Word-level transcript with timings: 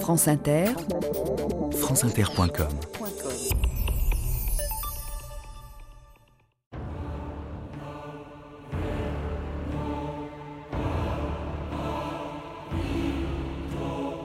France 0.00 0.28
Inter, 0.28 0.66
franceinter.com 1.72 2.68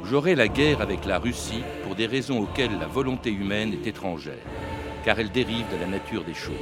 J'aurai 0.03 0.35
la 0.35 0.47
guerre 0.47 0.81
avec 0.81 1.05
la 1.05 1.17
Russie 1.17 1.63
pour 1.83 1.95
des 1.95 2.05
raisons 2.05 2.41
auxquelles 2.41 2.77
la 2.79 2.87
volonté 2.87 3.31
humaine 3.31 3.73
est 3.73 3.87
étrangère, 3.87 4.33
car 5.05 5.19
elle 5.19 5.31
dérive 5.31 5.65
de 5.71 5.79
la 5.79 5.87
nature 5.87 6.23
des 6.23 6.33
choses. 6.33 6.53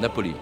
Napoléon. 0.00 0.36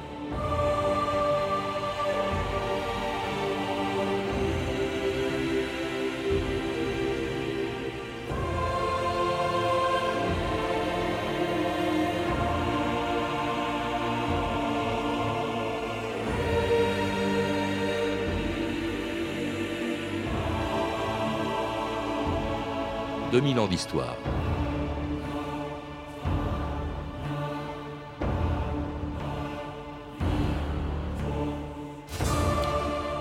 2000 23.40 23.60
ans 23.60 23.68
d'histoire. 23.68 24.16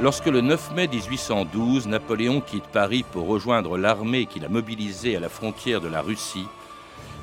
Lorsque 0.01 0.25
le 0.25 0.41
9 0.41 0.73
mai 0.73 0.87
1812, 0.87 1.85
Napoléon 1.85 2.41
quitte 2.41 2.63
Paris 2.63 3.05
pour 3.11 3.27
rejoindre 3.27 3.77
l'armée 3.77 4.25
qu'il 4.25 4.43
a 4.43 4.49
mobilisée 4.49 5.15
à 5.15 5.19
la 5.19 5.29
frontière 5.29 5.81
de 5.81 5.87
la 5.87 6.01
Russie, 6.01 6.47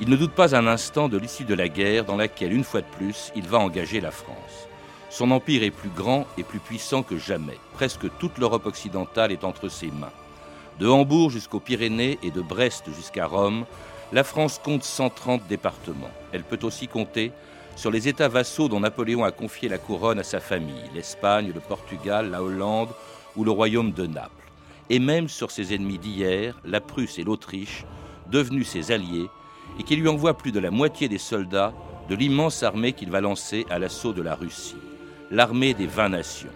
il 0.00 0.08
ne 0.08 0.14
doute 0.14 0.30
pas 0.30 0.54
un 0.54 0.68
instant 0.68 1.08
de 1.08 1.18
l'issue 1.18 1.44
de 1.44 1.54
la 1.54 1.68
guerre 1.68 2.04
dans 2.04 2.16
laquelle, 2.16 2.52
une 2.52 2.62
fois 2.62 2.82
de 2.82 2.96
plus, 2.96 3.32
il 3.34 3.48
va 3.48 3.58
engager 3.58 4.00
la 4.00 4.12
France. 4.12 4.68
Son 5.10 5.32
empire 5.32 5.64
est 5.64 5.72
plus 5.72 5.90
grand 5.90 6.28
et 6.38 6.44
plus 6.44 6.60
puissant 6.60 7.02
que 7.02 7.18
jamais. 7.18 7.58
Presque 7.72 8.06
toute 8.20 8.38
l'Europe 8.38 8.66
occidentale 8.66 9.32
est 9.32 9.42
entre 9.42 9.68
ses 9.68 9.88
mains. 9.88 10.12
De 10.80 10.88
Hambourg 10.88 11.30
jusqu'aux 11.30 11.60
Pyrénées 11.60 12.18
et 12.24 12.32
de 12.32 12.40
Brest 12.40 12.86
jusqu'à 12.96 13.26
Rome, 13.26 13.64
la 14.12 14.24
France 14.24 14.60
compte 14.62 14.82
130 14.82 15.46
départements. 15.48 16.10
Elle 16.32 16.42
peut 16.42 16.58
aussi 16.62 16.88
compter 16.88 17.30
sur 17.76 17.92
les 17.92 18.08
États 18.08 18.28
vassaux 18.28 18.68
dont 18.68 18.80
Napoléon 18.80 19.24
a 19.24 19.30
confié 19.30 19.68
la 19.68 19.78
couronne 19.78 20.18
à 20.18 20.24
sa 20.24 20.40
famille, 20.40 20.90
l'Espagne, 20.92 21.52
le 21.54 21.60
Portugal, 21.60 22.30
la 22.30 22.42
Hollande 22.42 22.90
ou 23.36 23.44
le 23.44 23.52
royaume 23.52 23.92
de 23.92 24.06
Naples, 24.06 24.50
et 24.90 24.98
même 24.98 25.28
sur 25.28 25.52
ses 25.52 25.74
ennemis 25.74 25.98
d'hier, 25.98 26.60
la 26.64 26.80
Prusse 26.80 27.18
et 27.18 27.24
l'Autriche, 27.24 27.84
devenus 28.30 28.68
ses 28.68 28.90
alliés, 28.90 29.28
et 29.78 29.84
qui 29.84 29.96
lui 29.96 30.08
envoient 30.08 30.36
plus 30.36 30.52
de 30.52 30.60
la 30.60 30.70
moitié 30.70 31.08
des 31.08 31.18
soldats 31.18 31.72
de 32.08 32.14
l'immense 32.16 32.62
armée 32.64 32.92
qu'il 32.92 33.10
va 33.10 33.20
lancer 33.20 33.64
à 33.70 33.78
l'assaut 33.78 34.12
de 34.12 34.22
la 34.22 34.34
Russie, 34.34 34.76
l'armée 35.30 35.74
des 35.74 35.86
20 35.86 36.10
nations. 36.10 36.50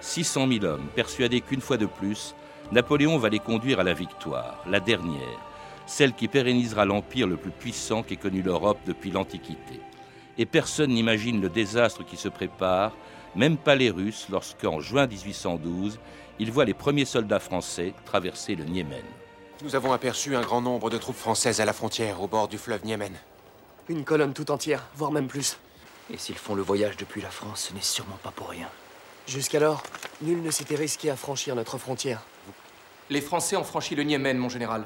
600 0.00 0.48
000 0.48 0.64
hommes, 0.64 0.86
persuadés 0.94 1.40
qu'une 1.40 1.60
fois 1.60 1.76
de 1.76 1.86
plus, 1.86 2.34
Napoléon 2.72 3.18
va 3.18 3.28
les 3.28 3.38
conduire 3.38 3.80
à 3.80 3.84
la 3.84 3.92
victoire, 3.92 4.64
la 4.66 4.80
dernière, 4.80 5.38
celle 5.86 6.14
qui 6.14 6.28
pérennisera 6.28 6.84
l'empire 6.84 7.26
le 7.26 7.36
plus 7.36 7.50
puissant 7.50 8.02
qu'ait 8.02 8.16
connu 8.16 8.42
l'Europe 8.42 8.78
depuis 8.86 9.10
l'Antiquité. 9.10 9.80
Et 10.38 10.46
personne 10.46 10.90
n'imagine 10.90 11.40
le 11.40 11.48
désastre 11.48 12.04
qui 12.04 12.16
se 12.16 12.28
prépare, 12.28 12.92
même 13.36 13.56
pas 13.56 13.74
les 13.74 13.90
Russes, 13.90 14.26
lorsqu'en 14.30 14.80
juin 14.80 15.06
1812, 15.06 15.98
ils 16.38 16.50
voient 16.50 16.64
les 16.64 16.74
premiers 16.74 17.04
soldats 17.04 17.38
français 17.38 17.92
traverser 18.06 18.54
le 18.54 18.64
Niémen. 18.64 19.04
Nous 19.62 19.76
avons 19.76 19.92
aperçu 19.92 20.34
un 20.34 20.40
grand 20.40 20.60
nombre 20.60 20.90
de 20.90 20.98
troupes 20.98 21.16
françaises 21.16 21.60
à 21.60 21.64
la 21.64 21.72
frontière, 21.72 22.22
au 22.22 22.26
bord 22.26 22.48
du 22.48 22.58
fleuve 22.58 22.84
Niémen. 22.84 23.14
Une 23.88 24.04
colonne 24.04 24.32
tout 24.32 24.50
entière, 24.50 24.88
voire 24.96 25.12
même 25.12 25.28
plus. 25.28 25.58
Et 26.12 26.16
s'ils 26.16 26.38
font 26.38 26.54
le 26.54 26.62
voyage 26.62 26.96
depuis 26.96 27.20
la 27.20 27.30
France, 27.30 27.68
ce 27.68 27.74
n'est 27.74 27.80
sûrement 27.80 28.18
pas 28.22 28.32
pour 28.32 28.48
rien. 28.48 28.68
Jusqu'alors, 29.26 29.82
nul 30.22 30.42
ne 30.42 30.50
s'était 30.50 30.74
risqué 30.74 31.10
à 31.10 31.16
franchir 31.16 31.54
notre 31.54 31.78
frontière. 31.78 32.22
Les 33.10 33.20
Français 33.20 33.56
ont 33.56 33.64
franchi 33.64 33.94
le 33.94 34.02
Niémen, 34.02 34.38
mon 34.38 34.48
général. 34.48 34.82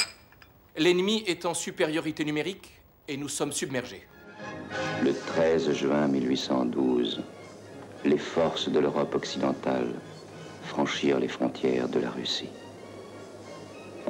L'ennemi 0.77 1.23
est 1.29 1.47
en 1.47 1.55
supériorité 1.55 2.25
numérique 2.25 2.69
et 3.07 3.17
nous 3.17 3.29
sommes 3.29 3.53
submergés. 3.53 4.03
Le 5.05 5.15
13 5.15 5.73
juin 5.73 6.09
1812, 6.09 7.23
les 8.05 8.19
forces 8.19 8.69
de 8.69 8.81
l'Europe 8.81 9.15
occidentale 9.15 9.95
franchirent 10.65 11.21
les 11.21 11.29
frontières 11.29 11.89
de 11.89 12.01
la 12.01 12.11
Russie. 12.11 12.51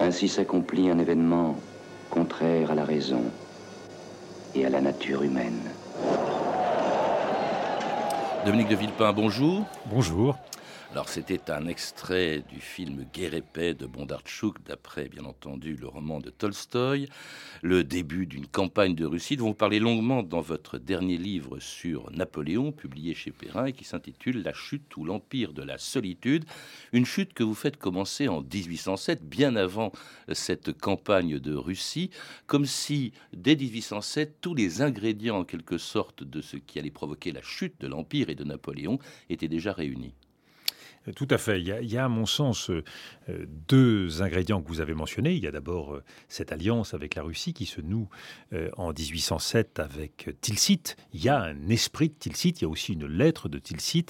Ainsi 0.00 0.28
s'accomplit 0.28 0.88
un 0.88 0.98
événement 0.98 1.56
contraire 2.08 2.70
à 2.70 2.74
la 2.74 2.84
raison 2.84 3.24
et 4.54 4.64
à 4.64 4.70
la 4.70 4.80
nature 4.80 5.22
humaine. 5.22 5.60
Dominique 8.46 8.68
de 8.68 8.76
Villepin, 8.76 9.12
bonjour. 9.12 9.64
Bonjour. 9.86 10.38
Alors 10.98 11.10
c'était 11.10 11.52
un 11.52 11.68
extrait 11.68 12.42
du 12.48 12.60
film 12.60 13.06
Guerre 13.14 13.40
de 13.76 13.86
Bondarchuk, 13.86 14.56
d'après 14.64 15.08
bien 15.08 15.26
entendu 15.26 15.76
le 15.76 15.86
roman 15.86 16.18
de 16.18 16.28
Tolstoï, 16.28 17.08
le 17.62 17.84
début 17.84 18.26
d'une 18.26 18.48
campagne 18.48 18.96
de 18.96 19.06
Russie. 19.06 19.36
Dont 19.36 19.46
vous 19.46 19.54
parlez 19.54 19.78
longuement 19.78 20.24
dans 20.24 20.40
votre 20.40 20.76
dernier 20.76 21.16
livre 21.16 21.60
sur 21.60 22.10
Napoléon, 22.10 22.72
publié 22.72 23.14
chez 23.14 23.30
Perrin 23.30 23.66
et 23.66 23.72
qui 23.74 23.84
s'intitule 23.84 24.42
La 24.42 24.52
chute 24.52 24.96
ou 24.96 25.04
l'empire 25.04 25.52
de 25.52 25.62
la 25.62 25.78
solitude, 25.78 26.44
une 26.92 27.06
chute 27.06 27.32
que 27.32 27.44
vous 27.44 27.54
faites 27.54 27.76
commencer 27.76 28.26
en 28.26 28.40
1807, 28.40 29.22
bien 29.22 29.54
avant 29.54 29.92
cette 30.32 30.76
campagne 30.76 31.38
de 31.38 31.54
Russie, 31.54 32.10
comme 32.48 32.66
si 32.66 33.12
dès 33.32 33.54
1807 33.54 34.38
tous 34.40 34.56
les 34.56 34.82
ingrédients 34.82 35.38
en 35.38 35.44
quelque 35.44 35.78
sorte 35.78 36.24
de 36.24 36.40
ce 36.40 36.56
qui 36.56 36.80
allait 36.80 36.90
provoquer 36.90 37.30
la 37.30 37.42
chute 37.42 37.80
de 37.80 37.86
l'empire 37.86 38.30
et 38.30 38.34
de 38.34 38.42
Napoléon 38.42 38.98
étaient 39.30 39.46
déjà 39.46 39.72
réunis. 39.72 40.16
Tout 41.14 41.28
à 41.30 41.38
fait. 41.38 41.60
Il 41.60 41.66
y, 41.66 41.96
a, 41.96 42.04
à 42.04 42.08
mon 42.08 42.26
sens, 42.26 42.70
euh, 42.70 42.82
deux 43.68 44.22
ingrédients 44.22 44.62
que 44.62 44.68
vous 44.68 44.80
avez 44.80 44.94
mentionnés. 44.94 45.34
Il 45.34 45.42
y 45.42 45.46
a 45.46 45.50
d'abord 45.50 45.94
euh, 45.94 46.04
cette 46.28 46.52
alliance 46.52 46.94
avec 46.94 47.14
la 47.14 47.22
Russie 47.22 47.52
qui 47.52 47.66
se 47.66 47.80
noue 47.80 48.08
euh, 48.52 48.70
en 48.76 48.92
1807 48.92 49.78
avec 49.78 50.30
Tilsit. 50.40 50.96
Il 51.12 51.22
y 51.22 51.28
a 51.28 51.40
un 51.40 51.68
esprit 51.68 52.08
de 52.08 52.14
Tilsit. 52.14 52.54
Il 52.58 52.62
y 52.62 52.64
a 52.64 52.68
aussi 52.68 52.92
une 52.92 53.06
lettre 53.06 53.48
de 53.48 53.58
Tilsit 53.58 54.06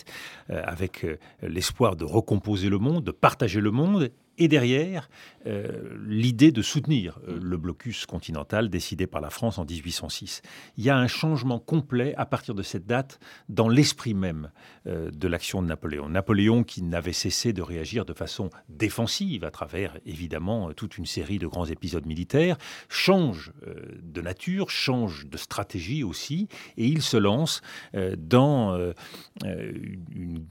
avec 0.49 1.07
l'espoir 1.43 1.97
de 1.97 2.05
recomposer 2.05 2.69
le 2.69 2.79
monde, 2.79 3.05
de 3.05 3.11
partager 3.11 3.61
le 3.61 3.71
monde 3.71 4.11
et 4.39 4.49
derrière 4.49 5.09
euh, 5.47 5.97
l'idée 6.07 6.53
de 6.53 6.63
soutenir 6.63 7.19
euh, 7.27 7.39
le 7.41 7.57
blocus 7.57 8.07
continental 8.07 8.69
décidé 8.69 9.07
par 9.07 9.21
la 9.21 9.31
France 9.31 9.59
en 9.59 9.65
1806. 9.65 10.43
Il 10.77 10.85
y 10.85 10.91
a 10.91 10.97
un 10.97 11.07
changement 11.07 11.59
complet 11.59 12.15
à 12.17 12.27
partir 12.27 12.55
de 12.55 12.63
cette 12.63 12.87
date 12.87 13.19
dans 13.49 13.69
l'esprit 13.69 14.15
même 14.15 14.51
euh, 14.87 15.11
de 15.11 15.29
l'action 15.29 15.63
de 15.63 15.69
Napoléon. 15.69 16.09
Napoléon 16.09 16.65
qui 16.65 16.83
n'avait 16.83 17.13
cessé 17.13 17.53
de 17.53 17.63
réagir 17.63 18.05
de 18.05 18.13
façon 18.13 18.51
défensive 18.69 19.45
à 19.45 19.51
travers 19.51 19.97
évidemment 20.05 20.73
toute 20.73 20.99
une 20.99 21.07
série 21.07 21.39
de 21.39 21.47
grands 21.47 21.67
épisodes 21.67 22.07
militaires, 22.07 22.59
change 22.89 23.53
de 24.03 24.21
nature, 24.21 24.71
change 24.71 25.27
de 25.27 25.37
stratégie 25.37 26.05
aussi, 26.05 26.49
et 26.77 26.87
il 26.87 27.03
se 27.03 27.17
lance 27.17 27.61
dans 28.17 28.79
une 29.45 30.47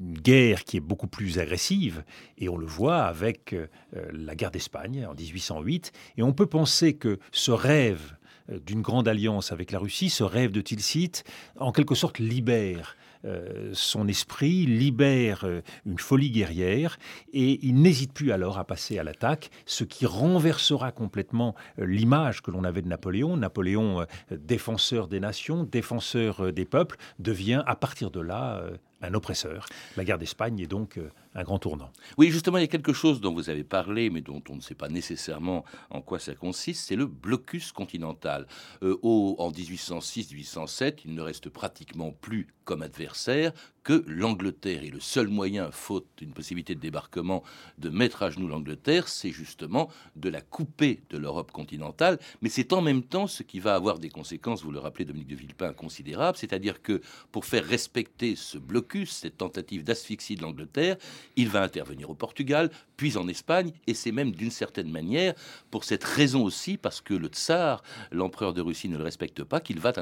guerre 0.00 0.64
qui 0.64 0.76
est 0.76 0.80
beaucoup 0.80 1.06
plus 1.06 1.38
agressive, 1.38 2.04
et 2.38 2.48
on 2.48 2.56
le 2.56 2.66
voit 2.66 3.02
avec 3.02 3.29
avec 3.30 3.52
euh, 3.52 3.66
la 4.12 4.34
guerre 4.34 4.50
d'Espagne 4.50 5.06
en 5.06 5.14
1808. 5.14 5.92
Et 6.16 6.22
on 6.22 6.32
peut 6.32 6.46
penser 6.46 6.94
que 6.94 7.18
ce 7.30 7.52
rêve 7.52 8.16
euh, 8.50 8.58
d'une 8.58 8.82
grande 8.82 9.06
alliance 9.06 9.52
avec 9.52 9.70
la 9.70 9.78
Russie, 9.78 10.10
ce 10.10 10.24
rêve 10.24 10.50
de 10.50 10.60
Tilsit, 10.60 11.22
en 11.58 11.70
quelque 11.70 11.94
sorte 11.94 12.18
libère 12.18 12.96
euh, 13.24 13.70
son 13.72 14.08
esprit, 14.08 14.64
libère 14.66 15.46
une 15.84 15.98
folie 15.98 16.30
guerrière 16.30 16.98
et 17.32 17.60
il 17.62 17.74
n'hésite 17.82 18.14
plus 18.14 18.32
alors 18.32 18.58
à 18.58 18.64
passer 18.64 18.98
à 18.98 19.04
l'attaque, 19.04 19.50
ce 19.66 19.84
qui 19.84 20.06
renversera 20.06 20.90
complètement 20.90 21.54
l'image 21.78 22.40
que 22.40 22.50
l'on 22.50 22.64
avait 22.64 22.82
de 22.82 22.88
Napoléon. 22.88 23.36
Napoléon, 23.36 24.06
défenseur 24.30 25.06
des 25.06 25.20
nations, 25.20 25.64
défenseur 25.64 26.52
des 26.52 26.64
peuples, 26.64 26.96
devient 27.18 27.62
à 27.66 27.76
partir 27.76 28.10
de 28.10 28.20
là 28.20 28.64
un 29.02 29.14
oppresseur. 29.14 29.66
La 29.96 30.04
guerre 30.04 30.18
d'Espagne 30.18 30.58
est 30.60 30.66
donc 30.66 30.98
un 31.34 31.42
grand 31.42 31.58
tournant. 31.58 31.90
Oui, 32.18 32.30
justement, 32.30 32.58
il 32.58 32.62
y 32.62 32.64
a 32.64 32.68
quelque 32.68 32.92
chose 32.92 33.20
dont 33.20 33.32
vous 33.32 33.50
avez 33.50 33.64
parlé, 33.64 34.10
mais 34.10 34.20
dont 34.20 34.42
on 34.48 34.56
ne 34.56 34.60
sait 34.60 34.74
pas 34.74 34.88
nécessairement 34.88 35.64
en 35.90 36.00
quoi 36.00 36.18
ça 36.18 36.34
consiste, 36.34 36.86
c'est 36.86 36.96
le 36.96 37.06
blocus 37.06 37.72
continental. 37.72 38.46
Euh, 38.82 38.98
au, 39.02 39.36
en 39.38 39.50
1806-1807, 39.50 41.00
il 41.04 41.14
ne 41.14 41.22
reste 41.22 41.48
pratiquement 41.48 42.12
plus 42.12 42.48
comme 42.64 42.82
adversaire 42.82 43.52
que 43.82 44.04
l'Angleterre 44.06 44.84
est 44.84 44.90
le 44.90 45.00
seul 45.00 45.28
moyen, 45.28 45.70
faute 45.70 46.06
d'une 46.18 46.32
possibilité 46.32 46.74
de 46.74 46.80
débarquement, 46.80 47.42
de 47.78 47.88
mettre 47.88 48.22
à 48.22 48.30
genoux 48.30 48.48
l'Angleterre, 48.48 49.08
c'est 49.08 49.30
justement 49.30 49.88
de 50.16 50.28
la 50.28 50.40
couper 50.40 51.00
de 51.10 51.18
l'Europe 51.18 51.50
continentale, 51.52 52.18
mais 52.42 52.48
c'est 52.48 52.72
en 52.72 52.82
même 52.82 53.02
temps 53.02 53.26
ce 53.26 53.42
qui 53.42 53.60
va 53.60 53.74
avoir 53.74 53.98
des 53.98 54.10
conséquences, 54.10 54.62
vous 54.62 54.72
le 54.72 54.78
rappelez 54.78 55.04
Dominique 55.04 55.28
de 55.28 55.36
Villepin, 55.36 55.72
considérables, 55.72 56.36
c'est-à-dire 56.36 56.82
que 56.82 57.00
pour 57.32 57.44
faire 57.44 57.64
respecter 57.64 58.36
ce 58.36 58.58
blocus, 58.58 59.10
cette 59.10 59.38
tentative 59.38 59.84
d'asphyxie 59.84 60.34
de 60.34 60.42
l'Angleterre, 60.42 60.96
il 61.36 61.48
va 61.48 61.62
intervenir 61.62 62.10
au 62.10 62.14
Portugal, 62.14 62.70
puis 62.96 63.16
en 63.16 63.28
Espagne, 63.28 63.72
et 63.86 63.94
c'est 63.94 64.12
même 64.12 64.32
d'une 64.32 64.50
certaine 64.50 64.90
manière, 64.90 65.34
pour 65.70 65.84
cette 65.84 66.04
raison 66.04 66.44
aussi, 66.44 66.76
parce 66.76 67.00
que 67.00 67.14
le 67.14 67.28
tsar, 67.28 67.82
l'empereur 68.12 68.52
de 68.52 68.60
Russie, 68.60 68.88
ne 68.88 68.98
le 68.98 69.04
respecte 69.04 69.42
pas, 69.42 69.60
qu'il 69.60 69.80
va, 69.80 69.92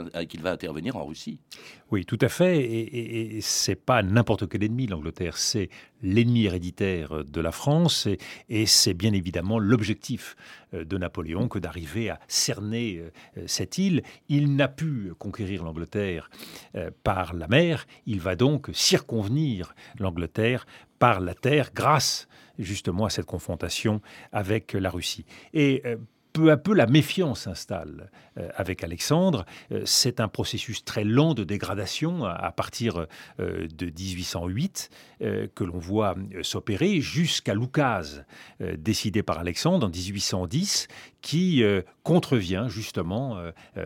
intervenir 0.45 0.97
en 0.97 1.05
Russie. 1.05 1.39
Oui, 1.91 2.05
tout 2.05 2.19
à 2.21 2.29
fait, 2.29 2.59
et, 2.59 3.37
et 3.37 3.41
c'est 3.69 3.77
pas 3.77 4.03
n'importe 4.03 4.49
quel 4.49 4.65
ennemi, 4.65 4.87
l'Angleterre, 4.87 5.37
c'est 5.37 5.69
l'ennemi 6.03 6.47
héréditaire 6.47 7.23
de 7.23 7.41
la 7.43 7.53
France 7.53 8.09
et, 8.49 8.65
c'est 8.65 8.95
bien 8.95 9.13
évidemment 9.13 9.59
l'objectif 9.59 10.37
euh, 10.73 10.87
de 10.87 10.97
Napoléon 10.97 11.49
que 11.49 11.59
d'arriver 11.59 12.09
à 12.09 12.19
cerner 12.29 13.03
euh, 13.37 13.43
cette 13.47 13.77
île. 13.77 14.03
Il 14.31 14.57
n'a 14.57 14.69
pu 14.69 15.13
conquérir 15.19 15.65
l'Angleterre 15.65 16.31
euh, 16.77 16.91
par 17.05 17.35
la 17.35 17.47
mer, 17.47 17.87
il 18.07 18.21
va 18.21 18.37
donc 18.37 18.71
circonvenir 18.73 19.75
l'Angleterre 19.99 20.67
par 20.99 21.21
la 21.21 21.35
terre 21.35 21.71
grâce 21.75 22.27
justement 22.59 23.05
à 23.05 23.11
cette 23.11 23.27
confrontation 23.27 24.01
avec 24.33 24.73
la 24.73 24.89
Russie. 24.89 25.27
Et 25.53 25.83
peu 26.39 26.53
à 26.53 26.57
peu, 26.57 26.73
la 26.73 26.87
méfiance 26.87 27.43
s'installe 27.43 28.11
euh, 28.39 28.49
avec 28.55 28.85
Alexandre. 28.85 29.45
Euh, 29.73 29.83
c'est 29.85 30.21
un 30.21 30.29
processus 30.29 30.85
très 30.85 31.03
lent 31.03 31.35
de 31.35 31.43
dégradation 31.43 32.25
à 32.25 32.53
partir 32.53 33.07
euh, 33.41 33.67
de 33.67 33.87
1808 33.87 34.91
que 35.21 35.65
l'on 35.65 35.79
voit 35.79 36.15
s'opérer 36.43 37.01
jusqu'à 37.01 37.53
l'oukase 37.53 38.25
décidé 38.61 39.25
par 39.25 39.41
Alexandre 39.41 39.89
en 39.89 39.91
1810 39.91 40.87
qui 41.23 41.65
contrevient 42.09 42.69
justement 42.71 43.37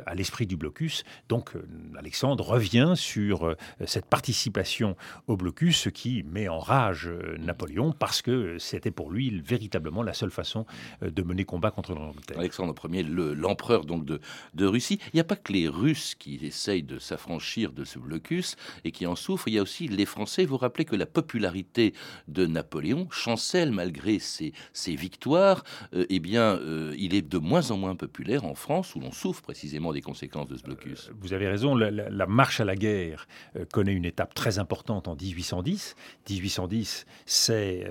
à 0.06 0.14
l'esprit 0.14 0.46
du 0.46 0.56
blocus. 0.56 1.02
Donc 1.28 1.54
Alexandre 1.98 2.44
revient 2.44 2.92
sur 2.94 3.56
cette 3.84 4.06
participation 4.06 4.94
au 5.26 5.36
blocus, 5.36 5.80
ce 5.80 5.88
qui 5.88 6.22
met 6.22 6.46
en 6.46 6.60
rage 6.60 7.10
Napoléon 7.40 7.90
parce 7.90 8.22
que 8.22 8.58
c'était 8.60 8.92
pour 8.92 9.10
lui 9.10 9.40
véritablement 9.40 10.04
la 10.04 10.14
seule 10.14 10.30
façon 10.30 10.66
de 11.02 11.22
mener 11.24 11.44
combat 11.44 11.72
contre 11.72 11.94
l'Angleterre. 11.94 12.38
Alexandre 12.38 12.76
Ier, 12.92 13.02
l'empereur 13.02 13.84
donc 13.84 14.04
de, 14.04 14.20
de 14.54 14.66
Russie. 14.66 15.00
Il 15.06 15.16
n'y 15.16 15.20
a 15.20 15.24
pas 15.24 15.34
que 15.34 15.52
les 15.52 15.66
Russes 15.66 16.14
qui 16.14 16.36
essayent 16.46 16.84
de 16.84 17.00
s'affranchir 17.00 17.72
de 17.72 17.84
ce 17.84 17.98
blocus 17.98 18.54
et 18.84 18.92
qui 18.92 19.04
en 19.04 19.16
souffrent. 19.16 19.48
Il 19.48 19.54
y 19.54 19.58
a 19.58 19.62
aussi 19.62 19.88
les 19.88 20.06
Français. 20.06 20.44
Vous 20.44 20.58
rappelez 20.58 20.84
que 20.84 20.94
la 20.94 21.06
popularité 21.06 21.92
de 22.28 22.46
Napoléon 22.46 23.08
chancelle 23.10 23.72
malgré 23.72 24.20
ses, 24.20 24.52
ses 24.72 24.94
victoires. 24.94 25.64
Euh, 25.94 26.06
eh 26.08 26.20
bien, 26.20 26.56
euh, 26.58 26.94
il 26.96 27.14
est 27.14 27.22
de 27.22 27.38
moins 27.38 27.72
en 27.72 27.76
moins 27.76 27.96
populaire 27.96 28.11
en 28.42 28.54
France, 28.54 28.94
où 28.94 29.00
l'on 29.00 29.12
souffre 29.12 29.42
précisément 29.42 29.92
des 29.92 30.00
conséquences 30.00 30.48
de 30.48 30.56
ce 30.56 30.62
blocus. 30.62 31.08
Euh, 31.08 31.14
vous 31.20 31.32
avez 31.32 31.48
raison. 31.48 31.74
La, 31.74 32.26
marche 32.26 32.60
à 32.60 32.64
la 32.64 32.76
guerre 32.76 33.26
connaît 33.72 33.92
une 33.92 34.04
étape 34.04 34.34
très 34.34 34.58
importante 34.58 35.08
en 35.08 35.16
1810. 35.16 35.96
1810, 36.28 37.06
c'est 37.26 37.84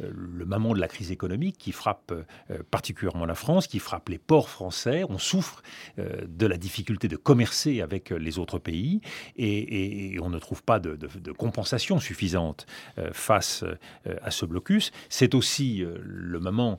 le 0.00 0.44
moment 0.44 0.74
de 0.74 0.80
la 0.80 0.88
crise 0.88 1.10
économique 1.10 1.56
qui 1.58 1.72
frappe 1.72 2.12
particulièrement 2.70 3.24
la 3.24 3.34
France, 3.34 3.66
qui 3.66 3.78
frappe 3.78 4.08
les 4.08 4.18
ports 4.18 4.50
français. 4.50 5.04
On 5.08 5.18
souffre 5.18 5.62
euh, 5.98 6.26
de 6.26 6.46
la 6.46 6.56
difficulté 6.56 7.08
de 7.08 7.16
commercer 7.16 7.80
avec 7.80 8.10
les 8.10 8.38
autres 8.38 8.58
pays 8.58 9.00
et, 9.36 10.16
on 10.20 10.30
ne 10.30 10.38
trouve 10.38 10.62
pas 10.62 10.78
de, 10.80 10.96
compensation 11.32 12.00
suffisante 12.00 12.66
euh, 12.98 13.10
face 13.12 13.62
euh, 13.62 14.16
à 14.22 14.30
ce 14.30 14.46
blocus. 14.46 14.90
C'est 15.08 15.34
aussi 15.34 15.84
le 16.02 16.40
moment 16.40 16.78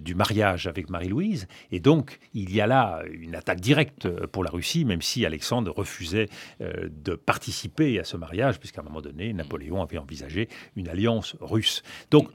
du 0.00 0.14
mariage 0.14 0.66
avec 0.66 0.90
Marie-Louise 0.90 1.46
et 1.70 1.80
donc 1.80 2.18
il 2.34 2.54
y 2.54 2.60
a 2.60 2.66
là 2.66 3.02
une 3.10 3.34
attaque 3.34 3.60
directe 3.60 4.08
pour 4.26 4.44
la 4.44 4.50
Russie, 4.50 4.84
même 4.84 5.02
si 5.02 5.26
Alexandre 5.26 5.72
refusait 5.72 6.28
de 6.60 7.14
participer 7.14 7.98
à 7.98 8.04
ce 8.04 8.16
mariage, 8.16 8.58
puisqu'à 8.58 8.80
un 8.80 8.84
moment 8.84 9.00
donné, 9.00 9.32
Napoléon 9.32 9.82
avait 9.82 9.98
envisagé 9.98 10.48
une 10.76 10.88
alliance 10.88 11.36
russe. 11.40 11.82
Donc 12.10 12.28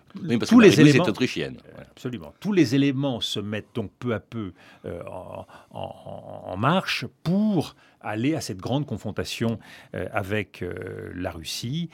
tous 0.48 0.60
les 0.60 0.80
éléments, 0.80 1.06
autrichienne. 1.06 1.58
Absolument. 1.78 2.34
Tous 2.40 2.54
les 2.54 2.76
éléments 2.76 3.22
se 3.22 3.40
mettent 3.40 3.74
donc 3.74 3.92
peu 4.00 4.14
à 4.14 4.20
peu 4.20 4.54
euh, 4.86 5.02
en, 5.72 6.58
marche 6.58 7.06
pour 7.24 7.76
aller 8.06 8.36
à 8.36 8.42
cette 8.42 8.58
grande 8.58 8.86
confrontation 8.86 9.60
euh, 9.96 10.08
avec 10.12 10.62
euh, 10.62 11.12
la 11.16 11.32
Russie 11.32 11.90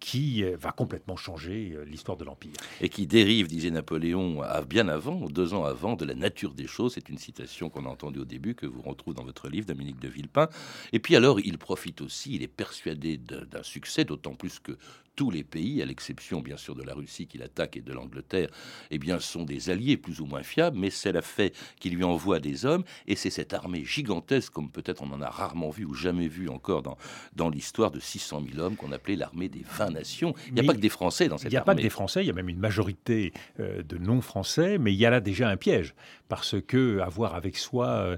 qui 0.00 0.42
va 0.42 0.72
complètement 0.72 1.16
changer 1.16 1.76
l'histoire 1.86 2.16
de 2.16 2.24
l'Empire. 2.24 2.52
Et 2.80 2.88
qui 2.88 3.06
dérive, 3.06 3.48
disait 3.48 3.70
Napoléon, 3.70 4.42
bien 4.68 4.88
avant, 4.88 5.26
deux 5.28 5.54
ans 5.54 5.64
avant, 5.64 5.96
de 5.96 6.04
la 6.04 6.14
nature 6.14 6.54
des 6.54 6.66
choses. 6.66 6.94
C'est 6.94 7.08
une 7.08 7.18
citation 7.18 7.70
qu'on 7.70 7.86
a 7.86 7.88
entendue 7.88 8.20
au 8.20 8.24
début, 8.24 8.54
que 8.54 8.66
vous 8.66 8.82
retrouvez 8.82 9.16
dans 9.16 9.24
votre 9.24 9.48
livre, 9.48 9.66
Dominique 9.66 9.98
de 9.98 10.08
Villepin. 10.08 10.48
Et 10.92 10.98
puis 10.98 11.16
alors, 11.16 11.40
il 11.40 11.58
profite 11.58 12.00
aussi, 12.00 12.34
il 12.34 12.42
est 12.42 12.48
persuadé 12.48 13.16
d'un 13.16 13.62
succès, 13.62 14.04
d'autant 14.04 14.34
plus 14.34 14.58
que 14.58 14.76
tous 15.16 15.30
les 15.30 15.44
pays, 15.44 15.80
à 15.82 15.84
l'exception 15.84 16.40
bien 16.40 16.56
sûr 16.56 16.74
de 16.74 16.82
la 16.82 16.94
Russie 16.94 17.26
qui 17.26 17.38
l'attaque 17.38 17.76
et 17.76 17.80
de 17.80 17.92
l'Angleterre, 17.92 18.48
eh 18.90 18.98
bien, 18.98 19.20
sont 19.20 19.44
des 19.44 19.70
alliés 19.70 19.96
plus 19.96 20.20
ou 20.20 20.26
moins 20.26 20.42
fiables, 20.42 20.78
mais 20.78 20.90
c'est 20.90 21.12
la 21.12 21.22
fait 21.22 21.54
qui 21.78 21.90
lui 21.90 22.04
envoie 22.04 22.40
des 22.40 22.66
hommes, 22.66 22.84
et 23.06 23.16
c'est 23.16 23.30
cette 23.30 23.54
armée 23.54 23.84
gigantesque, 23.84 24.52
comme 24.52 24.70
peut-être 24.70 25.02
on 25.02 25.12
en 25.12 25.20
a 25.20 25.30
rarement 25.30 25.53
vu 25.70 25.84
ou 25.84 25.94
jamais 25.94 26.28
vu 26.28 26.48
encore 26.48 26.82
dans, 26.82 26.96
dans 27.34 27.48
l'histoire 27.48 27.90
de 27.90 28.00
600 28.00 28.42
000 28.52 28.64
hommes 28.64 28.76
qu'on 28.76 28.92
appelait 28.92 29.16
l'armée 29.16 29.48
des 29.48 29.64
20 29.78 29.90
nations. 29.90 30.34
Il 30.48 30.54
n'y 30.54 30.60
a 30.60 30.64
pas 30.64 30.74
que 30.74 30.80
des 30.80 30.88
Français 30.88 31.28
dans 31.28 31.38
cette 31.38 31.46
armée. 31.46 31.52
Il 31.52 31.54
n'y 31.54 31.58
a 31.58 31.62
pas 31.64 31.74
que 31.74 31.82
des 31.82 31.90
Français, 31.90 32.22
il 32.22 32.26
y 32.26 32.30
a 32.30 32.34
même 32.34 32.48
une 32.48 32.58
majorité 32.58 33.32
euh, 33.60 33.82
de 33.82 33.98
non-Français, 33.98 34.78
mais 34.78 34.92
il 34.92 34.98
y 34.98 35.06
a 35.06 35.10
là 35.10 35.20
déjà 35.20 35.48
un 35.48 35.56
piège, 35.56 35.94
parce 36.28 36.56
que 36.60 36.98
avoir 37.00 37.34
avec 37.34 37.56
soi 37.56 38.16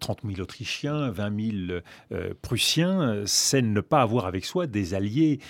30 0.00 0.20
euh, 0.24 0.28
000 0.28 0.40
Autrichiens, 0.40 1.10
20 1.10 1.40
000 1.68 1.80
euh, 2.12 2.34
Prussiens, 2.42 3.22
c'est 3.26 3.62
ne 3.62 3.80
pas 3.80 4.02
avoir 4.02 4.26
avec 4.26 4.44
soi 4.44 4.66
des 4.66 4.94
alliés 4.94 5.40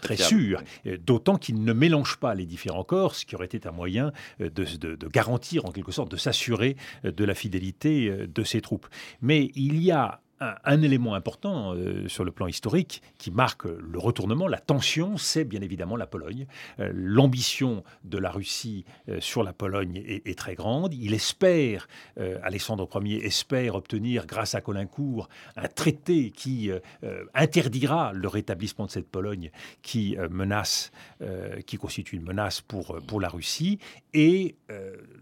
très, 0.00 0.16
sûrs. 0.16 0.62
Euh, 0.86 0.96
d'autant 0.98 1.36
qu'il 1.36 1.62
ne 1.62 1.72
mélange 1.72 2.16
pas 2.18 2.34
les 2.34 2.46
différents 2.46 2.84
corps, 2.84 3.14
ce 3.14 3.24
qui 3.24 3.34
aurait 3.34 3.46
été 3.46 3.66
un 3.66 3.72
moyen 3.72 4.12
euh, 4.40 4.50
de, 4.50 5.08
garantir, 5.08 5.64
en 5.66 5.72
quelque 5.72 5.92
sorte, 5.92 6.10
de 6.10 6.16
s'assurer 6.16 6.76
euh, 7.04 7.12
de 7.12 7.24
la 7.24 7.34
fidélité 7.34 8.26
de 8.26 8.44
ses 8.44 8.60
troupes. 8.60 8.86
Mais 9.20 9.50
il 9.54 9.82
y 9.82 9.90
a 9.90 10.20
un, 10.64 10.82
élément 10.82 11.14
important 11.14 11.74
euh, 11.74 12.08
sur 12.08 12.24
le 12.24 12.30
plan 12.30 12.46
historique 12.46 13.02
qui 13.18 13.30
marque 13.30 13.64
le 13.64 13.98
retournement, 13.98 14.48
la 14.48 14.58
tension, 14.58 15.16
c'est 15.16 15.44
bien 15.44 15.60
évidemment 15.60 15.96
la 15.96 16.06
Pologne. 16.06 16.46
Euh, 16.80 16.90
l'ambition 16.94 17.84
de 18.04 18.18
la 18.18 18.30
Russie 18.30 18.84
euh, 19.08 19.20
sur 19.20 19.42
la 19.42 19.52
Pologne 19.52 20.02
est, 20.04 20.38
très 20.38 20.54
grande. 20.54 20.94
Il 20.94 21.12
espère, 21.12 21.86
Alexandre 22.42 22.88
Ier 23.02 23.24
espère 23.24 23.74
obtenir, 23.74 24.26
grâce 24.26 24.54
à 24.54 24.60
Colincourt, 24.60 25.28
un 25.56 25.68
traité 25.68 26.30
qui 26.30 26.70
interdira 27.34 28.12
le 28.14 28.28
rétablissement 28.28 28.86
de 28.86 28.90
cette 28.90 29.08
Pologne 29.08 29.50
qui 29.82 30.16
menace, 30.30 30.90
qui 31.66 31.76
constitue 31.76 32.16
une 32.16 32.24
menace 32.24 32.62
pour, 32.62 32.98
pour 33.06 33.20
la 33.20 33.28
Russie. 33.28 33.78
Et 34.14 34.56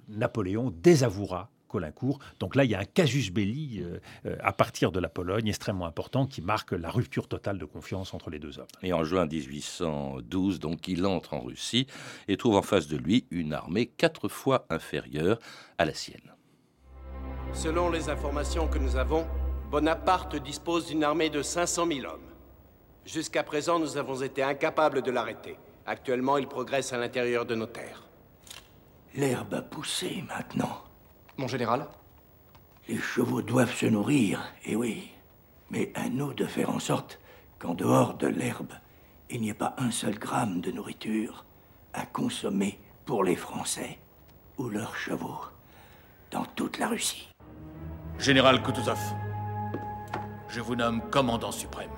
Napoléon 0.09 0.73
désavouera 0.83 1.51
Colincourt. 1.71 2.19
Donc 2.41 2.57
là, 2.57 2.65
il 2.65 2.71
y 2.71 2.75
a 2.75 2.81
un 2.81 2.85
casus 2.85 3.31
belli 3.31 3.81
euh, 3.81 3.99
euh, 4.27 4.37
à 4.41 4.53
partir 4.53 4.93
de 4.93 5.01
la 5.01 5.09
Pologne 5.09 5.49
extrêmement 5.49 5.87
important 5.87 6.27
qui 6.27 6.43
marque 6.43 6.73
la 6.73 6.91
rupture 6.91 7.29
totale 7.29 7.59
de 7.59 7.65
confiance 7.65 8.13
entre 8.13 8.29
les 8.29 8.39
deux 8.39 8.59
hommes. 8.59 8.67
Et 8.83 8.93
en 8.93 9.05
juin 9.05 9.27
1812, 9.27 10.59
donc, 10.59 10.89
il 10.89 11.07
entre 11.07 11.35
en 11.35 11.41
Russie 11.41 11.87
et 12.29 12.37
trouve 12.37 12.57
en 12.57 12.63
face 12.63 12.89
de 12.89 12.97
lui 12.97 13.27
une 13.31 13.53
armée 13.53 13.87
quatre 13.87 14.29
fois 14.29 14.67
inférieure 14.69 15.39
à 15.79 15.85
la 15.85 15.95
sienne. 15.95 16.35
Selon 17.53 17.91
les 17.91 18.09
informations 18.09 18.69
que 18.69 18.79
nous 18.79 18.97
avons, 18.97 19.27
Bonaparte 19.71 20.37
dispose 20.37 20.89
d'une 20.89 21.05
armée 21.05 21.31
de 21.31 21.43
500 21.43 21.87
000 21.87 22.01
hommes. 22.01 22.21
Jusqu'à 23.05 23.43
présent, 23.43 23.79
nous 23.79 23.97
avons 23.97 24.21
été 24.21 24.43
incapables 24.43 25.03
de 25.03 25.11
l'arrêter. 25.11 25.57
Actuellement, 25.87 26.39
il 26.39 26.47
progresse 26.49 26.93
à 26.93 26.99
l'intérieur 26.99 27.47
de 27.47 27.55
nos 27.55 27.67
terres. 27.67 28.09
L'herbe 29.15 29.55
a 29.55 29.63
poussé 29.63 30.25
maintenant. 30.29 30.90
Mon 31.41 31.49
général 31.49 31.87
Les 32.87 32.99
chevaux 32.99 33.41
doivent 33.41 33.75
se 33.75 33.87
nourrir, 33.87 34.53
et 34.67 34.73
eh 34.73 34.77
oui. 34.77 35.11
Mais 35.71 35.91
à 35.95 36.11
nous 36.11 36.35
de 36.35 36.45
faire 36.45 36.69
en 36.69 36.79
sorte 36.79 37.19
qu'en 37.59 37.73
dehors 37.73 38.13
de 38.13 38.27
l'herbe, 38.27 38.75
il 39.31 39.41
n'y 39.41 39.49
ait 39.49 39.55
pas 39.55 39.75
un 39.79 39.91
seul 39.91 40.19
gramme 40.19 40.61
de 40.61 40.71
nourriture 40.71 41.47
à 41.95 42.05
consommer 42.05 42.79
pour 43.07 43.25
les 43.25 43.37
Français 43.37 43.99
ou 44.59 44.69
leurs 44.69 44.95
chevaux 44.95 45.41
dans 46.31 46.45
toute 46.45 46.77
la 46.77 46.89
Russie. 46.89 47.31
Général 48.19 48.63
Kutuzov, 48.63 49.01
je 50.51 50.61
vous 50.61 50.77
nomme 50.77 51.01
commandant 51.09 51.53
suprême. 51.53 51.89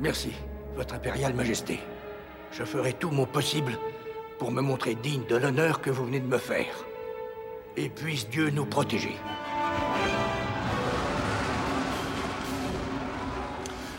Merci, 0.00 0.32
Votre 0.74 0.96
Impériale 0.96 1.34
Majesté. 1.34 1.78
Je 2.50 2.64
ferai 2.64 2.94
tout 2.94 3.12
mon 3.12 3.26
possible 3.26 3.78
pour 4.40 4.50
me 4.50 4.60
montrer 4.60 4.96
digne 4.96 5.24
de 5.28 5.36
l'honneur 5.36 5.80
que 5.80 5.90
vous 5.90 6.06
venez 6.06 6.18
de 6.18 6.26
me 6.26 6.38
faire 6.38 6.74
et 7.76 7.88
puisse 7.88 8.28
Dieu 8.28 8.50
nous 8.50 8.66
protéger. 8.66 9.16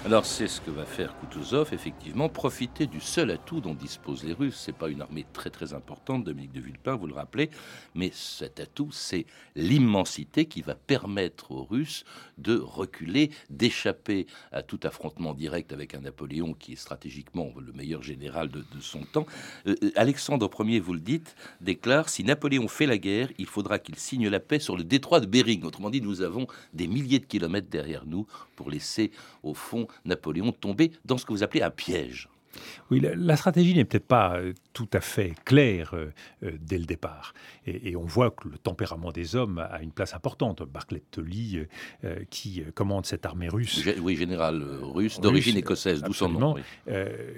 Alors 0.08 0.26
c'est 0.26 0.48
ce 0.48 0.62
que 0.62 0.72
va 0.72 0.86
faire 0.86 1.20
Kutuzov, 1.20 1.74
effectivement, 1.74 2.30
profiter 2.30 2.88
du 2.88 3.02
seul 3.02 3.30
atout 3.30 3.60
dont 3.60 3.74
disposent 3.74 4.24
les 4.24 4.32
Russes. 4.32 4.56
C'est 4.58 4.72
pas 4.72 4.88
une 4.88 5.02
armée 5.02 5.26
très 5.34 5.50
très 5.50 5.74
importante, 5.74 6.24
Dominique 6.24 6.54
de 6.54 6.62
Villepin, 6.62 6.96
vous 6.96 7.08
le 7.08 7.14
rappelez, 7.14 7.50
mais 7.94 8.10
cet 8.14 8.62
atout, 8.62 8.88
c'est 8.94 9.26
l'immensité 9.58 10.46
qui 10.46 10.62
va 10.62 10.76
permettre 10.76 11.52
aux 11.52 11.66
Russes 11.66 12.06
de 12.38 12.58
reculer, 12.58 13.32
d'échapper 13.50 14.28
à 14.54 14.64
tout 14.64 14.80
affrontement 14.84 15.34
direct 15.34 15.74
avec 15.74 15.94
un 15.94 16.00
Napoléon 16.00 16.54
qui 16.54 16.72
est 16.72 16.78
stratégiquement 16.78 17.52
le 17.60 17.74
meilleur 17.74 18.02
général 18.02 18.48
de, 18.48 18.64
son 18.80 19.02
temps. 19.02 19.26
Euh, 19.66 19.76
euh, 19.84 19.92
Alexandre 19.98 20.50
Ier, 20.64 20.80
vous 20.80 20.94
le 20.94 21.02
dites, 21.02 21.36
déclare 21.60 22.08
si 22.08 22.24
Napoléon 22.24 22.70
fait 22.70 22.86
la 22.86 22.98
guerre, 22.98 23.28
il 23.38 23.46
faudra 23.46 23.78
qu'il 23.78 23.96
signe 23.96 24.30
la 24.30 24.40
paix 24.40 24.60
sur 24.60 24.78
le 24.78 24.86
détroit 24.86 25.20
de 25.20 25.26
Bering. 25.26 25.66
Autrement 25.66 25.90
dit, 25.90 26.00
nous 26.00 26.22
avons 26.22 26.48
des 26.72 26.88
milliers 26.88 27.20
de 27.20 27.26
kilomètres 27.26 27.70
derrière 27.70 28.06
nous 28.06 28.26
pour 28.56 28.70
laisser 28.70 29.12
au 29.44 29.54
fond 29.54 29.86
Napoléon 30.06 30.51
tomber 30.51 30.92
dans 31.06 31.18
ce 31.18 31.25
que 31.25 31.32
vous 31.32 31.44
appelez 31.44 31.62
un 31.63 31.70
piège. 31.70 32.30
Oui, 32.89 33.00
la, 33.01 33.36
stratégie 33.36 33.75
n'est 33.75 33.86
peut-être 33.86 34.08
pas 34.08 34.38
euh, 34.38 34.54
tout 34.78 34.88
à 34.94 35.02
fait 35.02 35.34
claire 35.44 35.96
euh, 35.96 36.14
euh, 36.44 36.52
dès 36.62 36.78
le 36.78 36.86
départ. 36.86 37.34
Et, 37.66 37.96
on 37.96 38.06
voit 38.06 38.30
que 38.30 38.48
le 38.48 38.60
tempérament 38.60 39.12
des 39.12 39.36
hommes 39.36 39.58
a 39.58 39.82
une 39.82 39.92
place 39.92 40.14
importante. 40.14 40.62
Barclay 40.62 41.02
Tully, 41.10 41.66
qui 42.30 42.64
commande 42.76 43.06
cette 43.08 43.26
armée 43.26 43.50
russe. 43.50 43.84
oui, 44.00 44.16
général 44.16 44.64
russe, 44.82 45.20
d'origine 45.20 45.58
écossaise, 45.58 46.04
d'où 46.04 46.14
son 46.14 46.30
nom. 46.30 46.56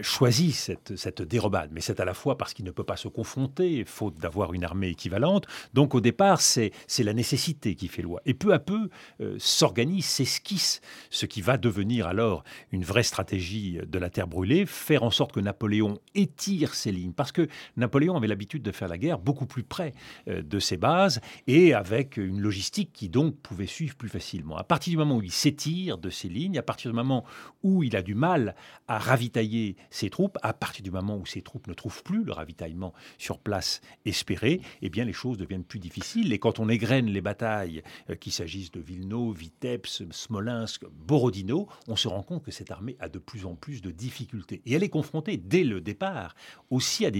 choisit 0.01 0.53
cette, 0.53 0.97
cette 0.97 1.21
dérobade. 1.21 1.71
Mais 1.71 1.81
c'est 1.81 1.99
à 1.99 2.05
la 2.05 2.13
fois 2.13 2.37
parce 2.37 2.53
qu'il 2.53 2.65
ne 2.65 2.71
peut 2.71 2.83
pas 2.83 2.97
se 2.97 3.07
confronter, 3.07 3.85
faute 3.85 4.17
d'avoir 4.17 4.53
une 4.53 4.65
armée 4.65 4.89
équivalente. 4.89 5.47
Donc 5.73 5.95
au 5.95 6.01
départ, 6.01 6.41
c'est 6.41 6.73
la 6.99 7.13
nécessité 7.13 7.75
qui 7.75 7.87
fait 7.87 8.01
loi. 8.01 8.21
Et 8.25 8.33
peu 8.33 8.53
à 8.53 8.59
peu, 8.59 8.89
s'organise, 9.37 10.05
s'esquisse 10.05 10.81
ce 11.09 11.25
qui 11.25 11.41
va 11.41 11.57
devenir 11.57 12.05
alors 12.05 12.43
une 12.71 12.83
vraie 12.83 13.03
stratégie 13.03 13.79
de 13.87 13.99
la 13.99 14.09
terre 14.09 14.27
brûlée, 14.27 14.65
faire 14.65 15.03
en 15.03 15.11
sorte 15.11 15.31
que 15.31 15.39
Napoléon 15.39 15.99
étire 16.15 16.75
ses 16.75 16.91
lignes, 16.91 17.13
parce 17.13 17.28
que 17.31 17.47
Napoléon 17.77 18.15
avait 18.15 18.27
l'habitude 18.27 18.63
de 18.63 18.71
faire 18.71 18.87
la 18.87 18.97
guerre 18.97 19.19
beaucoup 19.19 19.45
plus 19.45 19.63
près 19.63 19.93
euh, 20.27 20.41
de 20.41 20.59
ses 20.59 20.77
bases 20.77 21.21
et 21.47 21.73
avec 21.73 22.17
une 22.17 22.39
logistique 22.39 22.91
qui 22.93 23.09
donc 23.09 23.35
pouvait 23.37 23.67
suivre 23.67 23.95
plus 23.95 24.09
facilement. 24.09 24.57
À 24.57 24.63
partir 24.63 24.91
du 24.91 24.97
moment 24.97 25.17
où 25.17 25.21
il 25.21 25.31
s'étire 25.31 25.97
de 25.97 26.09
ses 26.09 26.29
lignes, 26.29 26.57
à 26.57 26.63
partir 26.63 26.91
du 26.91 26.95
moment 26.95 27.25
où 27.63 27.83
il 27.83 27.95
a 27.95 28.01
du 28.01 28.15
mal 28.15 28.55
à 28.87 28.97
ravitailler 28.97 29.75
ses 29.89 30.09
troupes, 30.09 30.37
à 30.41 30.53
partir 30.53 30.83
du 30.83 30.91
moment 30.91 31.17
où 31.17 31.25
ses 31.25 31.41
troupes 31.41 31.67
ne 31.67 31.73
trouvent 31.73 32.03
plus 32.03 32.23
le 32.23 32.31
ravitaillement 32.31 32.93
sur 33.17 33.39
place 33.39 33.81
espéré, 34.05 34.61
eh 34.81 34.89
bien 34.89 35.05
les 35.05 35.13
choses 35.13 35.37
deviennent 35.37 35.63
plus 35.63 35.79
difficiles. 35.79 36.33
Et 36.33 36.39
quand 36.39 36.59
on 36.59 36.69
égrène 36.69 37.07
les 37.07 37.21
batailles, 37.21 37.83
euh, 38.09 38.15
qu'il 38.15 38.31
s'agisse 38.31 38.71
de 38.71 38.79
Vilno, 38.79 39.31
Vitebsk, 39.31 40.03
Smolensk, 40.11 40.85
Borodino, 40.91 41.67
on 41.87 41.95
se 41.95 42.07
rend 42.07 42.23
compte 42.23 42.43
que 42.43 42.51
cette 42.51 42.71
armée 42.71 42.97
a 42.99 43.09
de 43.09 43.19
plus 43.19 43.45
en 43.45 43.55
plus 43.55 43.81
de 43.81 43.91
difficultés. 43.91 44.61
Et 44.65 44.73
elle 44.73 44.83
est 44.83 44.89
confronté 44.89 45.37
dès 45.37 45.63
le 45.63 45.81
départ 45.81 46.35
aussi 46.69 47.05
à, 47.05 47.11
des 47.11 47.18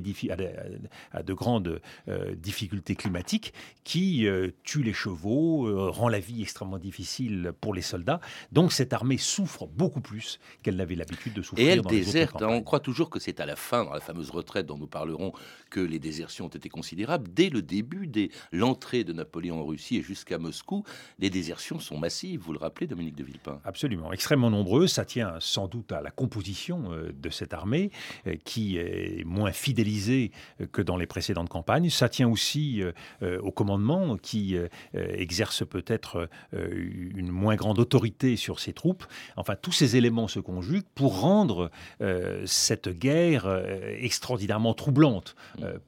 à, 1.12 1.24
de, 1.24 1.34
grandes 1.34 1.82
euh, 2.08 2.36
difficultés 2.36 2.96
climatiques 2.96 3.54
qui 3.84 4.28
euh, 4.28 4.50
tuent 4.64 4.84
les 4.84 4.94
chevaux, 4.94 5.68
euh, 5.68 5.90
rend 5.90 6.10
la 6.10 6.20
vie 6.20 6.42
extrêmement 6.42 6.78
difficile 6.78 7.54
pour 7.62 7.74
les 7.74 7.82
soldats. 7.82 8.20
Donc 8.52 8.72
cette 8.72 8.94
armée 8.94 9.18
souffre 9.18 9.68
beaucoup 9.68 10.02
plus 10.02 10.40
qu'elle 10.64 10.76
n'avait 10.76 10.96
l'habitude 10.96 11.34
de 11.34 11.42
souffrir. 11.42 11.68
Et 11.68 11.72
elle 11.72 11.82
déserte. 11.82 12.42
On 12.42 12.62
croit 12.62 12.80
toujours 12.80 13.10
que 13.10 13.20
c'est 13.20 13.40
à 13.40 13.46
la 13.46 13.56
fin, 13.56 13.86
dans 13.86 13.94
la 13.94 14.00
fameuse 14.00 14.30
retraite 14.30 14.66
dont 14.66 14.78
nous 14.78 14.88
parlerons, 14.88 15.34
que 15.70 15.80
les 15.80 16.00
désertions 16.00 16.46
ont 16.46 16.50
été 16.50 16.70
considérables. 16.70 17.30
Dès 17.32 17.50
le 17.50 17.62
début, 17.62 18.08
dès 18.08 18.30
l'entrée 18.52 19.04
de 19.04 19.14
Napoléon 19.14 19.62
en 19.62 19.66
Russie 19.66 19.98
et 19.98 20.02
jusqu'à 20.02 20.38
Moscou, 20.38 20.84
les 21.20 21.30
désertions 21.30 21.80
sont 21.80 21.98
massives. 21.98 22.42
Vous 22.42 22.54
le 22.54 22.60
rappelez, 22.60 22.88
Dominique 22.88 23.16
de 23.16 23.24
Villepin 23.24 23.60
Absolument, 23.64 24.12
extrêmement 24.12 24.50
nombreuses. 24.50 24.94
Ça 24.94 25.06
tient 25.06 25.36
sans 25.40 25.68
doute 25.68 25.92
à 25.92 26.02
la 26.02 26.12
composition 26.12 26.90
de 27.14 27.30
cette 27.30 27.54
armée 27.54 27.92
euh, 28.28 28.36
qui 28.44 28.78
est 28.78 29.24
moins 29.26 29.52
fidélisée 29.52 29.89
euh, 30.10 30.28
que 30.72 30.82
dans 30.82 30.98
les 30.98 31.06
précédentes 31.06 31.50
campagnes. 31.50 31.90
Ça 31.90 32.10
tient 32.10 32.28
aussi 32.28 32.82
euh, 33.22 33.40
au 33.42 33.52
commandement 33.52 34.18
qui 34.18 34.56
exerce 34.94 35.66
peut-être 35.66 36.30
une 36.54 37.30
moins 37.30 37.56
grande 37.56 37.80
autorité 37.80 38.36
sur 38.36 38.60
ses 38.60 38.74
troupes. 38.74 39.06
Enfin, 39.36 39.56
tous 39.56 39.72
ces 39.72 39.96
éléments 39.96 40.28
se 40.28 40.40
conjuguent 40.40 40.88
pour 40.96 41.20
rendre 41.22 41.72
cette 42.46 42.90
guerre 42.90 43.48
extraordinairement 44.00 44.74
troublante 44.74 45.36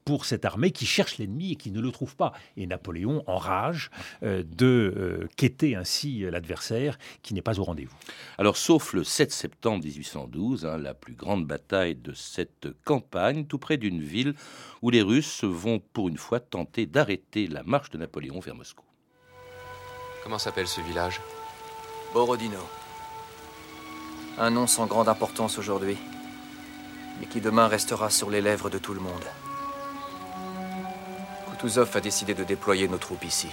pour 0.05 0.25
cette 0.25 0.45
armée 0.45 0.71
qui 0.71 0.85
cherche 0.85 1.17
l'ennemi 1.17 1.53
et 1.53 1.55
qui 1.55 1.71
ne 1.71 1.79
le 1.79 1.91
trouve 1.91 2.15
pas. 2.15 2.33
Et 2.57 2.67
Napoléon 2.67 3.23
enrage 3.27 3.89
de 4.21 5.27
quêter 5.35 5.75
ainsi 5.75 6.21
l'adversaire 6.21 6.97
qui 7.21 7.33
n'est 7.33 7.41
pas 7.41 7.59
au 7.59 7.63
rendez-vous. 7.63 7.97
Alors, 8.37 8.57
sauf 8.57 8.93
le 8.93 9.03
7 9.03 9.31
septembre 9.31 9.83
1812, 9.83 10.65
hein, 10.65 10.77
la 10.77 10.93
plus 10.93 11.13
grande 11.13 11.45
bataille 11.45 11.95
de 11.95 12.13
cette 12.13 12.67
campagne, 12.83 13.45
tout 13.45 13.57
près 13.57 13.77
d'une 13.81 14.01
ville 14.01 14.35
où 14.81 14.89
les 14.89 15.01
Russes 15.01 15.43
vont 15.43 15.79
pour 15.79 16.07
une 16.07 16.17
fois 16.17 16.39
tenter 16.39 16.85
d'arrêter 16.85 17.47
la 17.47 17.63
marche 17.63 17.89
de 17.89 17.97
Napoléon 17.97 18.39
vers 18.39 18.55
Moscou. 18.55 18.85
Comment 20.23 20.39
s'appelle 20.39 20.67
ce 20.67 20.79
village? 20.81 21.19
Borodino. 22.13 22.59
Un 24.37 24.51
nom 24.51 24.67
sans 24.67 24.85
grande 24.85 25.09
importance 25.09 25.57
aujourd'hui, 25.57 25.97
mais 27.19 27.25
qui 27.25 27.41
demain 27.41 27.67
restera 27.67 28.09
sur 28.09 28.29
les 28.29 28.41
lèvres 28.41 28.69
de 28.69 28.77
tout 28.77 28.93
le 28.93 29.01
monde. 29.01 29.25
Kutuzov 31.49 31.95
a 31.95 32.01
décidé 32.01 32.33
de 32.33 32.43
déployer 32.43 32.87
nos 32.87 32.97
troupes 32.97 33.25
ici. 33.25 33.49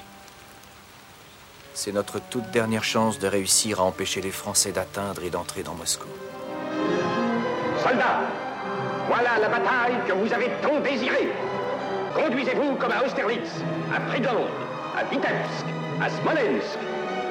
C'est 1.75 1.93
notre 1.93 2.19
toute 2.21 2.51
dernière 2.51 2.85
chance 2.85 3.19
de 3.19 3.29
réussir 3.29 3.81
à 3.81 3.85
empêcher 3.85 4.21
les 4.21 4.31
Français 4.31 4.73
d'atteindre 4.73 5.23
et 5.23 5.31
d'entrer 5.31 5.63
dans 5.63 5.75
Moscou. 5.75 6.09
Soldats, 7.83 8.23
voilà 9.09 9.39
la 9.41 9.49
bataille 9.49 9.97
que 10.07 10.13
vous 10.13 10.33
avez 10.33 10.51
tant 10.61 10.81
désirée. 10.81 11.33
Conduisez-vous 12.15 12.75
comme 12.77 12.93
à 12.93 13.05
Austerlitz, 13.05 13.51
à 13.95 14.01
Friedland, 14.11 14.47
à 14.99 15.05
Vitebsk, 15.05 15.65
à 16.03 16.11
Smolensk, 16.11 16.79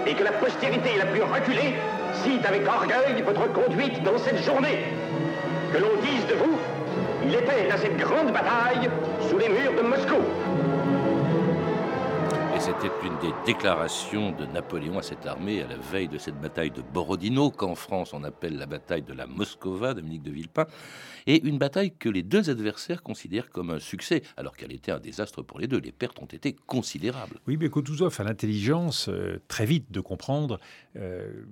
et 0.08 0.14
que 0.14 0.24
la 0.24 0.32
postérité 0.32 0.98
la 0.98 1.06
plus 1.06 1.22
reculée 1.22 1.76
cite 2.24 2.46
avec 2.46 2.68
orgueil 2.68 3.22
votre 3.22 3.52
conduite 3.54 4.02
dans 4.04 4.18
cette 4.18 4.44
journée. 4.44 4.86
Que 5.72 5.78
l'on 5.78 5.96
dise 6.02 6.26
de 6.28 6.36
vous, 6.36 6.58
il 7.24 7.36
était 7.36 7.72
à 7.72 7.78
cette 7.78 7.98
grande 7.98 8.32
bataille 8.32 8.90
sous 9.30 9.38
les 9.38 9.50
murs 9.50 9.74
de 9.78 9.88
Moscou. 9.88 10.22
C'était 12.68 12.92
une 13.06 13.18
des 13.20 13.34
déclarations 13.46 14.34
de 14.34 14.46
Napoléon 14.46 15.00
à 15.00 15.02
cette 15.02 15.26
armée 15.26 15.62
à 15.62 15.68
la 15.68 15.78
veille 15.78 16.10
de 16.10 16.18
cette 16.18 16.38
bataille 16.38 16.70
de 16.70 16.82
Borodino, 16.82 17.50
qu'en 17.50 17.76
France 17.76 18.12
on 18.12 18.26
appelle 18.26 18.58
la 18.58 18.66
bataille 18.66 19.04
de 19.04 19.14
la 19.14 19.26
Moscova, 19.26 19.94
Dominique 19.94 20.24
de 20.24 20.32
Villepin, 20.32 20.66
et 21.28 21.48
une 21.48 21.60
bataille 21.60 21.96
que 21.96 22.10
les 22.10 22.24
deux 22.24 22.50
adversaires 22.50 23.04
considèrent 23.04 23.52
comme 23.52 23.70
un 23.70 23.80
succès, 23.80 24.22
alors 24.36 24.58
qu'elle 24.58 24.74
était 24.74 24.92
un 24.92 25.00
désastre 25.00 25.44
pour 25.44 25.60
les 25.60 25.68
deux. 25.68 25.80
Les 25.80 25.94
pertes 25.94 26.20
ont 26.20 26.26
été 26.26 26.58
considérables. 26.66 27.40
Oui, 27.48 27.56
mais 27.56 27.70
Kutuzov 27.70 28.14
a 28.20 28.24
l'intelligence 28.26 29.08
euh, 29.08 29.40
très 29.48 29.66
vite 29.66 29.90
de 29.90 30.02
comprendre 30.02 30.60
euh, 30.98 31.46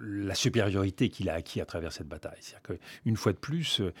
la 0.00 0.34
supériorité 0.34 1.08
qu'il 1.08 1.28
a 1.28 1.34
acquis 1.34 1.60
à 1.60 1.64
travers 1.64 1.92
cette 1.92 2.08
bataille. 2.08 2.38
C'est-à-dire 2.40 2.78
qu'une 3.04 3.16
fois 3.16 3.32
de 3.32 3.38
plus, 3.38 3.80
euh, 3.80 3.92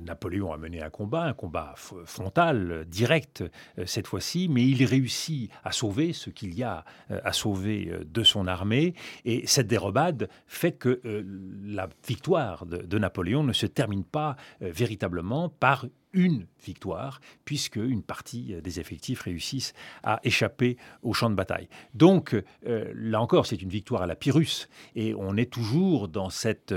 Napoléon 0.00 0.52
a 0.52 0.56
mené 0.56 0.82
un 0.82 0.90
combat, 0.90 1.24
un 1.24 1.34
combat 1.34 1.74
frontal, 1.76 2.84
direct 2.88 3.44
cette 3.86 4.06
fois-ci, 4.06 4.48
mais 4.48 4.66
il 4.66 4.84
réussit 4.84 5.50
à 5.64 5.72
sauver 5.72 6.12
ce 6.12 6.30
qu'il 6.30 6.54
y 6.54 6.62
a 6.62 6.84
euh, 7.10 7.20
à 7.24 7.32
sauver 7.32 7.88
euh, 7.90 8.04
de 8.04 8.22
son 8.22 8.46
armée. 8.46 8.94
Et 9.24 9.46
cette 9.46 9.66
dérobade 9.66 10.28
fait 10.46 10.72
que 10.72 11.00
euh, 11.04 11.22
la 11.64 11.88
victoire 12.06 12.66
de, 12.66 12.98
Napoléon 12.98 13.42
ne 13.44 13.52
se 13.52 13.66
termine 13.66 14.04
pas 14.04 14.36
véritablement 14.60 15.48
par 15.48 15.86
une 16.12 16.46
victoire, 16.64 17.20
puisque 17.44 17.76
une 17.76 18.02
partie 18.02 18.54
des 18.62 18.80
effectifs 18.80 19.22
réussissent 19.22 19.74
à 20.02 20.20
échapper 20.24 20.76
au 21.02 21.12
champ 21.12 21.30
de 21.30 21.34
bataille. 21.34 21.68
Donc, 21.94 22.36
là 22.64 23.20
encore, 23.20 23.46
c'est 23.46 23.60
une 23.60 23.68
victoire 23.68 24.02
à 24.02 24.06
la 24.06 24.16
Pyrrhus, 24.16 24.68
et 24.94 25.14
on 25.14 25.36
est 25.36 25.50
toujours 25.50 26.08
dans 26.08 26.30
cette 26.30 26.74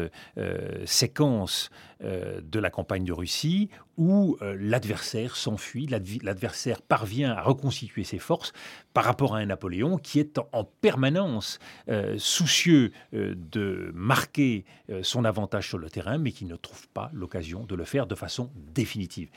séquence 0.85 1.69
de 2.01 2.59
la 2.59 2.69
campagne 2.69 3.05
de 3.05 3.13
Russie 3.13 3.69
où 3.98 4.38
l'adversaire 4.41 5.36
s'enfuit, 5.36 5.88
l'adversaire 5.88 6.81
parvient 6.81 7.33
à 7.33 7.41
reconstituer 7.41 8.03
ses 8.03 8.19
forces 8.19 8.53
par 8.93 9.03
rapport 9.03 9.36
à 9.36 9.39
un 9.39 9.45
Napoléon 9.45 9.98
qui 9.98 10.19
est 10.19 10.39
en 10.51 10.63
permanence 10.63 11.60
euh, 11.89 12.15
soucieux 12.17 12.91
euh, 13.13 13.36
de 13.36 13.91
marquer 13.93 14.65
euh, 14.89 15.03
son 15.03 15.25
avantage 15.25 15.67
sur 15.67 15.77
le 15.77 15.89
terrain, 15.89 16.17
mais 16.17 16.31
qui 16.31 16.45
ne 16.45 16.55
trouve 16.55 16.88
pas 16.89 17.10
l'occasion 17.13 17.63
de 17.65 17.75
le 17.75 17.86
faire 17.86 18.07
de 18.07 18.15
façon 18.15 18.51
définitive. 18.55 19.29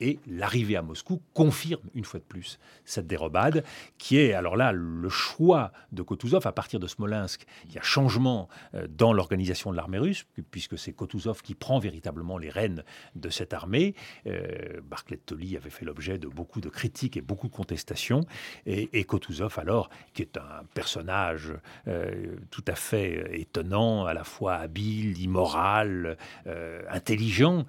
Et 0.00 0.18
l'arrivée 0.26 0.76
à 0.76 0.82
Moscou 0.82 1.20
confirme 1.34 1.82
une 1.94 2.04
fois 2.04 2.20
de 2.20 2.24
plus 2.24 2.58
cette 2.84 3.06
dérobade, 3.06 3.64
qui 3.98 4.18
est 4.18 4.32
alors 4.32 4.56
là 4.56 4.72
le 4.72 5.08
choix 5.08 5.72
de 5.92 6.02
Kutuzov 6.02 6.46
à 6.46 6.52
partir 6.52 6.80
de 6.80 6.86
Smolensk. 6.86 7.44
Il 7.66 7.74
y 7.74 7.78
a 7.78 7.82
changement 7.82 8.48
euh, 8.74 8.86
dans 8.88 9.12
l'organisation 9.12 9.70
de 9.70 9.76
l'armée 9.76 9.98
russe, 9.98 10.26
puisque 10.50 10.78
c'est 10.78 10.92
Kutuzov 10.92 11.42
qui 11.42 11.54
prend 11.54 11.78
véritablement 11.78 12.38
les 12.38 12.50
rênes 12.50 12.84
de 13.14 13.28
cette 13.28 13.52
armée. 13.52 13.94
Euh, 14.26 14.80
Barclay 14.82 15.18
Tolly 15.18 15.56
avait 15.56 15.70
fait 15.70 15.84
l'objet 15.84 16.18
de 16.18 16.28
beaucoup 16.28 16.60
de 16.60 16.68
critiques 16.68 17.16
et 17.16 17.20
beaucoup 17.20 17.48
de 17.48 17.54
contestations. 17.54 18.24
Et, 18.66 18.88
et 18.98 19.06
alors, 19.56 19.90
qui 20.14 20.22
est 20.22 20.36
un 20.36 20.64
personnage 20.74 21.52
euh, 21.88 22.36
tout 22.50 22.64
à 22.68 22.74
fait 22.74 23.40
étonnant, 23.40 24.04
à 24.04 24.14
la 24.14 24.24
fois 24.24 24.54
habile, 24.54 25.18
immoral, 25.20 26.16
intelligent, 26.90 27.66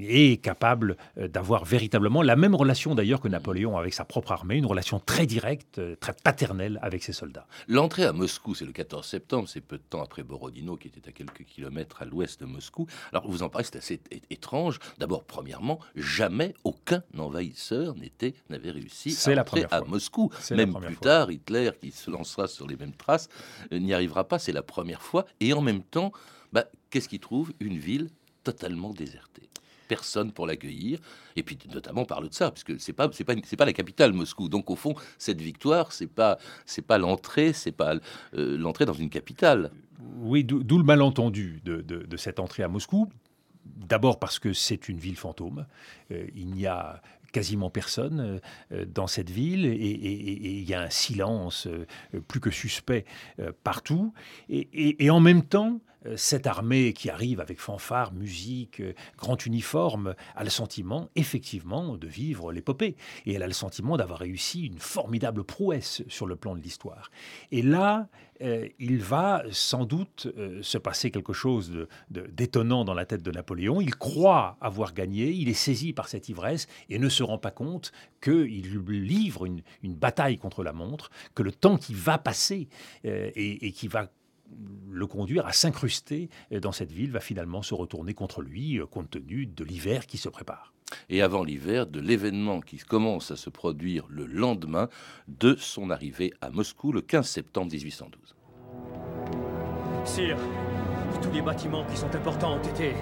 et 0.00 0.38
capable 0.38 0.96
d'avoir 1.28 1.64
véritablement 1.64 2.22
la 2.22 2.36
même 2.36 2.54
relation 2.54 2.94
d'ailleurs 2.94 3.20
que 3.20 3.28
Napoléon 3.28 3.76
avec 3.76 3.94
sa 3.94 4.04
propre 4.04 4.32
armée, 4.32 4.56
une 4.56 4.66
relation 4.66 5.00
très 5.00 5.26
directe, 5.26 5.78
euh, 5.78 5.96
très 5.96 6.12
paternelle 6.12 6.78
avec 6.82 7.02
ses 7.02 7.12
soldats. 7.12 7.46
L'entrée 7.68 8.04
à 8.04 8.12
Moscou, 8.12 8.54
c'est 8.54 8.64
le 8.64 8.72
14 8.72 9.06
septembre, 9.06 9.48
c'est 9.48 9.60
peu 9.60 9.78
de 9.78 9.82
temps 9.82 10.02
après 10.02 10.22
Borodino, 10.22 10.76
qui 10.76 10.88
était 10.88 11.08
à 11.08 11.12
quelques 11.12 11.44
kilomètres 11.44 12.02
à 12.02 12.04
l'ouest 12.04 12.40
de 12.40 12.46
Moscou. 12.46 12.86
Alors 13.12 13.28
vous 13.28 13.42
en 13.42 13.48
parlez, 13.48 13.66
c'est 13.70 13.76
assez 13.76 14.00
étrange. 14.30 14.78
D'abord, 14.98 15.24
premièrement, 15.24 15.78
jamais 15.94 16.54
aucun 16.64 17.02
envahisseur 17.16 17.94
n'était 17.94 18.34
n'avait 18.48 18.70
réussi 18.70 19.16
à 19.30 19.40
entrer 19.40 19.66
à 19.70 19.82
Moscou. 19.82 20.30
Même 20.50 20.74
plus 20.74 20.96
tard, 20.96 21.30
Hitler, 21.30 21.70
qui 21.80 21.90
se 21.90 22.10
lancera 22.10 22.46
sur 22.48 22.66
les 22.66 22.76
mêmes 22.76 22.94
traces, 22.94 23.28
euh, 23.72 23.78
n'y 23.78 23.92
arrivera 23.92 24.26
pas. 24.26 24.38
C'est 24.38 24.52
la 24.52 24.62
première 24.62 25.02
fois. 25.02 25.26
Et 25.40 25.52
en 25.52 25.60
même 25.60 25.82
temps, 25.82 26.12
bah, 26.52 26.64
qu'est-ce 26.90 27.08
qu'il 27.08 27.20
trouve? 27.20 27.52
Une 27.60 27.78
ville 27.78 28.08
totalement 28.44 28.92
désertée 28.92 29.48
personne 29.88 30.32
pour 30.32 30.46
l'accueillir. 30.46 31.00
Et 31.36 31.42
puis 31.42 31.58
notamment 31.72 32.04
par 32.04 32.20
le 32.20 32.28
tsar, 32.28 32.52
parce 32.52 32.64
que 32.64 32.78
c'est 32.78 32.92
pas 32.92 33.08
c'est 33.12 33.24
pas 33.24 33.34
c'est 33.44 33.56
pas 33.56 33.64
la 33.64 33.72
capitale 33.72 34.12
Moscou. 34.12 34.48
Donc 34.48 34.70
au 34.70 34.76
fond, 34.76 34.94
cette 35.18 35.40
victoire, 35.40 35.92
c'est 35.92 36.06
pas 36.06 36.38
c'est 36.66 36.82
pas 36.82 36.98
l'entrée, 36.98 37.52
c'est 37.52 37.72
pas 37.72 37.94
euh, 38.34 38.56
l'entrée 38.56 38.84
dans 38.84 38.92
une 38.92 39.10
capitale. 39.10 39.70
Oui, 40.20 40.44
d'où 40.44 40.78
le 40.78 40.84
malentendu 40.84 41.60
de, 41.64 41.80
de, 41.80 42.16
cette 42.16 42.38
entrée 42.38 42.62
à 42.62 42.68
Moscou. 42.68 43.08
D'abord 43.64 44.20
parce 44.20 44.38
que 44.38 44.52
c'est 44.52 44.88
une 44.88 44.98
ville 44.98 45.16
fantôme. 45.16 45.66
Euh, 46.12 46.26
il 46.36 46.46
n'y 46.52 46.66
a 46.66 47.02
quasiment 47.32 47.68
personne 47.68 48.40
euh, 48.72 48.84
dans 48.86 49.08
cette 49.08 49.28
ville 49.28 49.66
et, 49.66 49.74
il 49.74 50.68
y 50.68 50.72
a 50.72 50.82
un 50.82 50.90
silence 50.90 51.68
plus 52.28 52.40
que 52.40 52.50
suspect 52.50 53.04
partout. 53.64 54.14
Et, 54.48 55.04
et 55.04 55.10
en 55.10 55.20
même 55.20 55.42
temps, 55.42 55.80
cette 56.16 56.46
armée 56.46 56.92
qui 56.92 57.10
arrive 57.10 57.40
avec 57.40 57.60
fanfare, 57.60 58.12
musique, 58.12 58.80
euh, 58.80 58.94
grand 59.16 59.44
uniforme, 59.46 60.14
a 60.36 60.44
le 60.44 60.50
sentiment 60.50 61.08
effectivement 61.16 61.96
de 61.96 62.06
vivre 62.06 62.52
l'épopée. 62.52 62.96
Et 63.26 63.34
elle 63.34 63.42
a 63.42 63.46
le 63.46 63.52
sentiment 63.52 63.96
d'avoir 63.96 64.20
réussi 64.20 64.66
une 64.66 64.78
formidable 64.78 65.44
prouesse 65.44 66.02
sur 66.08 66.26
le 66.26 66.36
plan 66.36 66.54
de 66.54 66.60
l'histoire. 66.60 67.10
Et 67.50 67.62
là, 67.62 68.08
euh, 68.40 68.68
il 68.78 68.98
va 68.98 69.42
sans 69.50 69.84
doute 69.84 70.28
se 70.62 70.78
passer 70.78 71.10
quelque 71.10 71.32
chose 71.32 71.86
d'étonnant 72.10 72.84
dans 72.84 72.94
la 72.94 73.04
tête 73.04 73.22
de 73.22 73.30
Napoléon. 73.30 73.80
Il 73.80 73.96
croit 73.96 74.56
avoir 74.60 74.94
gagné, 74.94 75.30
il 75.30 75.48
est 75.48 75.54
saisi 75.54 75.92
par 75.92 76.08
cette 76.08 76.28
ivresse 76.28 76.68
et 76.88 76.98
ne 76.98 77.08
se 77.08 77.22
rend 77.22 77.38
pas 77.38 77.50
compte 77.50 77.92
qu'il 78.20 78.78
livre 78.88 79.46
une, 79.46 79.62
bataille 79.82 80.38
contre 80.38 80.62
la 80.62 80.72
montre, 80.72 81.10
que 81.34 81.42
le 81.42 81.52
temps 81.52 81.76
qui 81.76 81.94
va 81.94 82.18
passer 82.18 82.68
et 83.04 83.72
qui 83.72 83.88
va 83.88 84.08
le 84.90 85.06
conduire 85.06 85.46
à 85.46 85.52
s'incruster 85.52 86.28
dans 86.50 86.72
cette 86.72 86.92
ville 86.92 87.12
va 87.12 87.20
finalement 87.20 87.62
se 87.62 87.74
retourner 87.74 88.14
contre 88.14 88.42
lui, 88.42 88.78
euh, 88.78 88.86
compte 88.86 89.10
tenu 89.10 89.46
de 89.46 89.64
l'hiver 89.64 90.06
qui 90.06 90.18
se 90.18 90.28
prépare. 90.28 90.72
Et 91.08 91.22
avant 91.22 91.44
l'hiver, 91.44 91.86
de 91.86 92.00
l'événement 92.00 92.60
qui 92.60 92.78
commence 92.78 93.30
à 93.30 93.36
se 93.36 93.50
produire 93.50 94.06
le 94.08 94.26
lendemain 94.26 94.88
de 95.28 95.54
son 95.56 95.90
arrivée 95.90 96.32
à 96.40 96.50
Moscou 96.50 96.92
le 96.92 97.02
15 97.02 97.28
septembre 97.28 97.72
1812. 97.72 98.34
Sire, 100.04 100.38
tous 101.20 101.30
les 101.30 101.42
bâtiments 101.42 101.84
qui 101.84 101.96
sont 101.96 102.14
importants 102.14 102.54
ont 102.54 102.62
été 102.62 102.94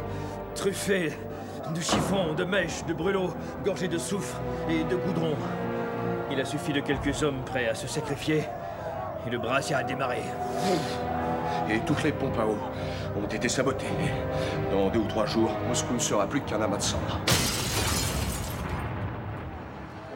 truffés 0.54 1.12
de 1.74 1.80
chiffons, 1.80 2.34
de 2.34 2.44
mèches, 2.44 2.84
de 2.86 2.94
brûlots, 2.94 3.34
gorgés 3.64 3.88
de 3.88 3.98
soufre 3.98 4.40
et 4.68 4.82
de 4.84 4.96
goudron. 4.96 5.36
Il 6.30 6.40
a 6.40 6.44
suffi 6.44 6.72
de 6.72 6.80
quelques 6.80 7.22
hommes 7.22 7.44
prêts 7.44 7.68
à 7.68 7.74
se 7.74 7.86
sacrifier 7.86 8.42
et 9.26 9.30
le 9.30 9.38
brassière 9.38 9.78
a 9.78 9.82
démarré 9.84 10.22
et 11.68 11.80
toutes 11.80 12.02
les 12.02 12.12
pompes 12.12 12.38
à 12.38 12.46
eau 12.46 12.58
ont 13.16 13.26
été 13.26 13.48
sabotées. 13.48 13.86
Dans 14.70 14.88
deux 14.88 15.00
ou 15.00 15.06
trois 15.06 15.26
jours, 15.26 15.50
Moscou 15.68 15.94
ne 15.94 15.98
sera 15.98 16.26
plus 16.26 16.40
qu'un 16.40 16.60
amas 16.60 16.76
de 16.76 16.82
cendres. 16.82 17.20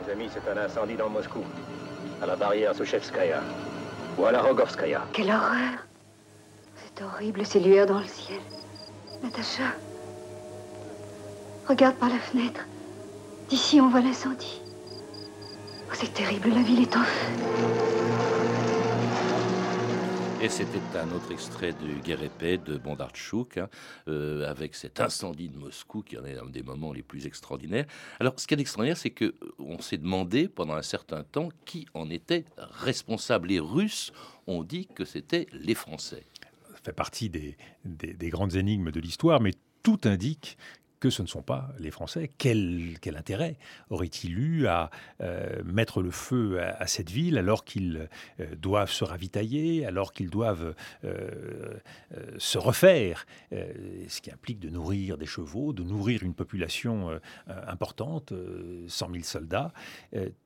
Mes 0.07 0.13
amis, 0.13 0.31
c'est 0.33 0.51
un 0.51 0.65
incendie 0.65 0.97
dans 0.97 1.09
Moscou, 1.09 1.41
à 2.23 2.27
la 2.27 2.37
barrière 2.37 2.75
Souchevskaya, 2.75 3.41
ou 4.19 4.25
à 4.25 4.33
la 4.33 4.43
Rogovskaya. 4.43 5.03
Quelle 5.13 5.31
horreur 5.31 5.87
C'est 6.77 7.05
horrible, 7.05 7.47
ces 7.47 7.61
lueurs 7.61 7.87
dans 7.87 8.01
le 8.01 8.07
ciel. 8.07 8.41
Natacha, 9.23 9.75
regarde 11.69 11.97
par 11.97 12.09
la 12.09 12.19
fenêtre. 12.19 12.61
D'ici, 13.49 13.81
on 13.81 13.89
voit 13.89 14.01
l'incendie. 14.01 14.63
Oh, 15.91 15.95
c'est 15.95 16.15
terrible, 16.15 16.51
la 16.51 16.63
ville 16.63 16.83
est 16.83 16.97
en 16.97 17.03
feu. 17.03 18.40
Et 20.43 20.49
c'était 20.49 20.81
un 20.97 21.13
autre 21.13 21.33
extrait 21.33 21.75
de 21.75 22.03
Guerre 22.03 22.23
épée 22.23 22.57
de 22.57 22.79
Bondarchuk, 22.79 23.59
hein, 23.59 23.69
euh, 24.09 24.49
avec 24.49 24.75
cet 24.75 24.99
incendie 24.99 25.51
de 25.51 25.59
Moscou 25.59 26.01
qui 26.03 26.17
en 26.17 26.25
est 26.25 26.39
un 26.39 26.47
des 26.47 26.63
moments 26.63 26.95
les 26.95 27.03
plus 27.03 27.27
extraordinaires. 27.27 27.85
Alors, 28.21 28.33
ce 28.39 28.47
qui 28.47 28.55
est 28.55 28.61
extraordinaire, 28.61 28.97
c'est 28.97 29.11
que 29.11 29.27
euh, 29.27 29.35
on 29.59 29.83
s'est 29.83 29.99
demandé 29.99 30.49
pendant 30.49 30.73
un 30.73 30.83
certain 30.83 31.25
temps 31.25 31.51
qui 31.67 31.87
en 31.93 32.09
était 32.09 32.47
responsable. 32.57 33.49
Les 33.49 33.61
Russes 33.61 34.13
ont 34.47 34.63
dit 34.63 34.87
que 34.87 35.05
c'était 35.05 35.47
les 35.53 35.75
Français. 35.75 36.25
Ça 36.71 36.79
fait 36.85 36.93
partie 36.95 37.29
des, 37.29 37.59
des 37.85 38.31
grandes 38.31 38.55
énigmes 38.55 38.91
de 38.91 39.01
l'histoire, 39.01 39.43
mais 39.43 39.53
tout 39.83 40.01
indique 40.05 40.57
que 41.01 41.11
ce 41.11 41.23
ne 41.23 41.27
sont 41.27 41.43
pas 41.43 41.73
les 41.79 41.91
Français. 41.91 42.31
Quel, 42.39 42.99
intérêt 43.17 43.57
aurait-il 43.89 44.39
eu 44.39 44.67
à 44.67 44.91
euh, 45.23 45.63
mettre 45.65 46.03
le 46.03 46.11
feu 46.11 46.61
à, 46.63 46.87
cette 46.87 47.11
ville 47.11 47.39
alors 47.39 47.65
qu'ils 47.65 48.09
euh, 48.39 48.55
doivent 48.57 48.93
se 48.93 49.05
ravitailler, 49.05 49.87
alors 49.87 50.13
qu'ils 50.13 50.31
doivent 50.31 50.75
euh, 51.05 51.79
se 52.39 52.59
refaire, 52.59 53.27
ce 53.51 54.21
qui 54.21 54.31
implique 54.31 54.61
de 54.61 54.69
nourrir 54.69 55.17
des 55.17 55.27
chevaux, 55.27 55.73
de 55.73 55.83
nourrir 55.83 56.23
une 56.23 56.35
population 56.35 57.19
importante, 57.47 58.33
100 58.87 59.11
000 59.13 59.25
soldats. 59.25 59.73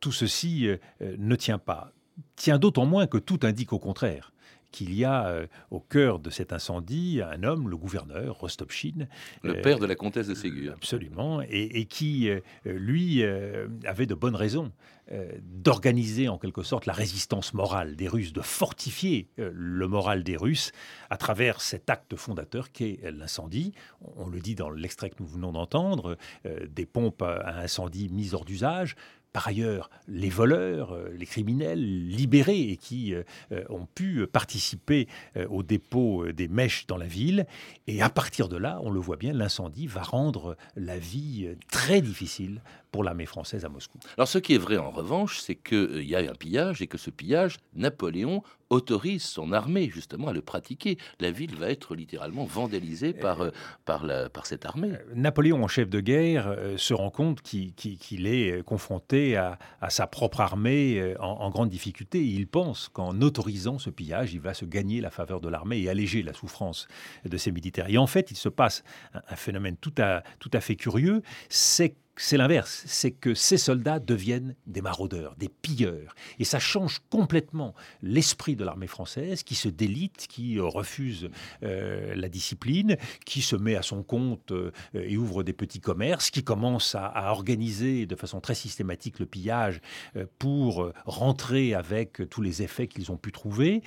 tout 0.01 0.12
ceci 0.12 0.69
ne 1.01 1.37
tient 1.37 1.59
pas. 1.59 1.93
Tient 2.37 2.59
d'autant 2.59 2.87
moins 2.87 3.07
que 3.07 3.19
tout 3.19 3.40
indique 3.43 3.73
au 3.73 3.79
contraire 3.79 4.33
qu'il 4.75 4.93
y 4.93 5.05
a 5.05 5.29
euh, 5.29 5.47
au 5.71 5.79
cœur 5.79 6.19
de 6.19 6.31
cet 6.31 6.53
incendie 6.53 7.21
un 7.23 7.45
homme, 7.45 7.69
le 7.69 7.77
gouverneur, 7.77 8.41
Rostopchine. 8.41 9.09
Le 9.45 9.61
père 9.61 9.79
de 9.79 9.87
la 9.87 9.95
comtesse 9.95 10.27
de 10.27 10.35
Ségur. 10.35 10.73
Absolument, 10.73 11.41
et, 11.49 11.85
qui, 11.85 12.29
euh, 12.29 12.41
lui, 12.65 13.23
euh, 13.23 13.69
avait 13.87 14.07
de 14.07 14.15
bonnes 14.15 14.37
raisons 14.37 14.73
d'organiser 15.43 16.29
en 16.29 16.39
quelque 16.39 16.63
sorte 16.63 16.87
la 16.87 16.95
résistance 16.95 17.53
morale 17.53 17.95
des 17.95 18.09
Russes, 18.09 18.33
de 18.33 18.41
fortifier 18.41 19.29
le 19.37 19.87
moral 19.87 20.25
des 20.25 20.39
Russes 20.39 20.73
à 21.11 21.19
travers 21.19 21.61
cet 21.61 21.91
acte 21.91 22.17
fondateur 22.17 22.73
qu'est 22.73 23.01
l'incendie. 23.13 23.75
On 24.17 24.27
le 24.27 24.41
dit 24.41 24.55
dans 24.55 24.71
l'extrait 24.71 25.11
que 25.11 25.17
nous 25.21 25.27
venons 25.27 25.53
d'entendre, 25.53 26.17
des 26.67 26.87
pompes 26.87 27.21
à 27.21 27.59
incendie 27.59 28.09
mises 28.09 28.33
hors 28.33 28.47
d'usage, 28.47 28.97
par 29.35 29.49
ailleurs 29.49 29.90
les 30.07 30.31
voleurs, 30.31 30.92
euh, 30.92 31.12
les 31.18 31.27
criminels 31.27 32.09
libérés 32.09 32.70
et 32.70 32.77
qui 32.77 33.12
euh, 33.12 33.25
euh, 33.53 33.64
ont 33.68 33.87
pu 33.92 34.27
participer 34.29 35.09
au 35.51 35.64
dépôt 35.64 36.31
des 36.33 36.47
mèches 36.47 36.87
dans 36.87 36.97
la 36.97 37.07
ville. 37.07 37.47
Et 37.88 38.01
à 38.01 38.09
partir 38.09 38.49
de 38.49 38.57
là, 38.57 38.79
on 38.83 38.90
le 38.90 39.01
voit 39.01 39.16
bien, 39.16 39.33
l'incendie 39.33 39.88
va 39.88 40.03
rendre 40.03 40.57
la 40.77 40.97
vie 40.97 41.49
très 41.70 42.01
difficile 42.01 42.62
pour 42.94 43.02
l'armée 43.02 43.26
française 43.26 43.64
à 43.64 43.68
Moscou. 43.68 43.98
Alors 44.16 44.28
ce 44.28 44.38
qui 44.38 44.54
est 44.54 44.59
vrai 44.59 44.76
en 44.76 44.92
revanche, 44.92 45.40
c'est 45.40 45.57
qu'il 45.57 46.04
y 46.04 46.14
a 46.14 46.20
un 46.20 46.35
pillage 46.37 46.80
et 46.80 46.87
que 46.87 46.96
ce 46.96 47.11
pillage, 47.11 47.57
Napoléon 47.74 48.44
autorise 48.70 49.24
son 49.24 49.50
armée 49.52 49.90
justement 49.92 50.28
à 50.28 50.33
le 50.33 50.42
pratiquer. 50.42 50.96
La 51.18 51.33
ville 51.33 51.57
va 51.57 51.70
être 51.70 51.96
littéralement 51.96 52.44
vandalisée 52.44 53.12
par, 53.12 53.40
euh, 53.40 53.50
par, 53.85 54.04
la, 54.07 54.28
par 54.28 54.46
cette 54.46 54.64
armée. 54.64 54.92
Euh, 54.92 55.12
Napoléon, 55.14 55.64
en 55.64 55.66
chef 55.66 55.90
de 55.90 55.98
guerre, 55.98 56.46
euh, 56.46 56.76
se 56.76 56.94
rend 56.94 57.11
compte 57.11 57.42
qu'il 57.42 58.26
est 58.28 58.64
confronté 58.64 59.37
à, 59.37 59.59
sa 59.88 60.07
propre 60.07 60.40
armée 60.40 61.14
en, 61.18 61.50
grande 61.50 61.68
difficulté. 61.68 62.24
il 62.24 62.46
pense 62.46 62.88
qu'en 62.88 63.20
autorisant 63.20 63.80
ce 63.80 63.90
pillage, 63.90 64.35
il 64.35 64.40
va 64.40 64.54
se 64.54 64.64
gagner 64.64 65.00
la 65.00 65.11
faveur 65.11 65.40
de 65.40 65.48
l'armée 65.48 65.80
et 65.80 65.88
alléger 65.88 66.22
la 66.22 66.33
souffrance 66.33 66.87
de 67.24 67.37
ses 67.37 67.50
militaires. 67.50 67.88
Et 67.88 67.98
en 67.98 68.07
fait, 68.07 68.30
il 68.30 68.37
se 68.37 68.48
passe 68.48 68.85
un, 69.14 69.37
phénomène 69.37 69.76
tout 69.76 69.94
à, 69.98 70.22
tout 70.38 70.50
à 70.52 70.61
fait 70.61 70.76
curieux, 70.76 71.22
c'est 71.48 71.96
c'est 72.16 72.37
l'inverse, 72.37 72.85
c'est 72.87 73.11
que 73.11 73.35
ces 73.35 73.57
soldats 73.57 73.98
deviennent 73.98 74.55
des 74.66 74.83
maraudeurs, 74.83 75.35
des 75.37 75.48
pilleurs. 75.48 76.14
Et 76.38 76.44
ça 76.44 76.61
change 76.61 77.00
complètement 77.11 77.74
l'esprit 78.03 78.55
de 78.55 78.64
l'armée 78.64 78.87
française 78.87 79.42
qui 79.42 79.57
se 79.57 79.68
délite, 79.68 80.27
qui 80.29 80.59
euh, 80.59 80.64
refuse 80.64 81.29
euh, 81.64 82.14
la 82.14 82.29
discipline, 82.29 82.96
qui 83.24 83.42
se 83.42 83.57
met 83.57 83.74
à 83.74 83.83
son 83.83 84.03
compte 84.03 84.53
euh, 84.53 84.70
et 84.94 85.16
ouvre 85.16 85.42
des 85.42 85.53
petits 85.53 85.81
commerces, 85.81 86.31
qui 86.31 86.44
commence 86.44 86.94
à, 86.94 87.33
organiser 87.33 88.07
de 88.07 88.14
façon 88.14 88.40
très 88.40 88.55
systématique 88.55 89.18
le 89.18 89.27
pillage 89.27 89.81
pour 90.38 90.92
rentrer 91.07 91.74
avec 91.74 92.22
tous 92.29 92.42
les 92.42 92.62
effets 92.62 92.87
qu'ils 92.87 93.11
ont 93.11 93.16
pu 93.16 93.33
trouver. 93.33 93.83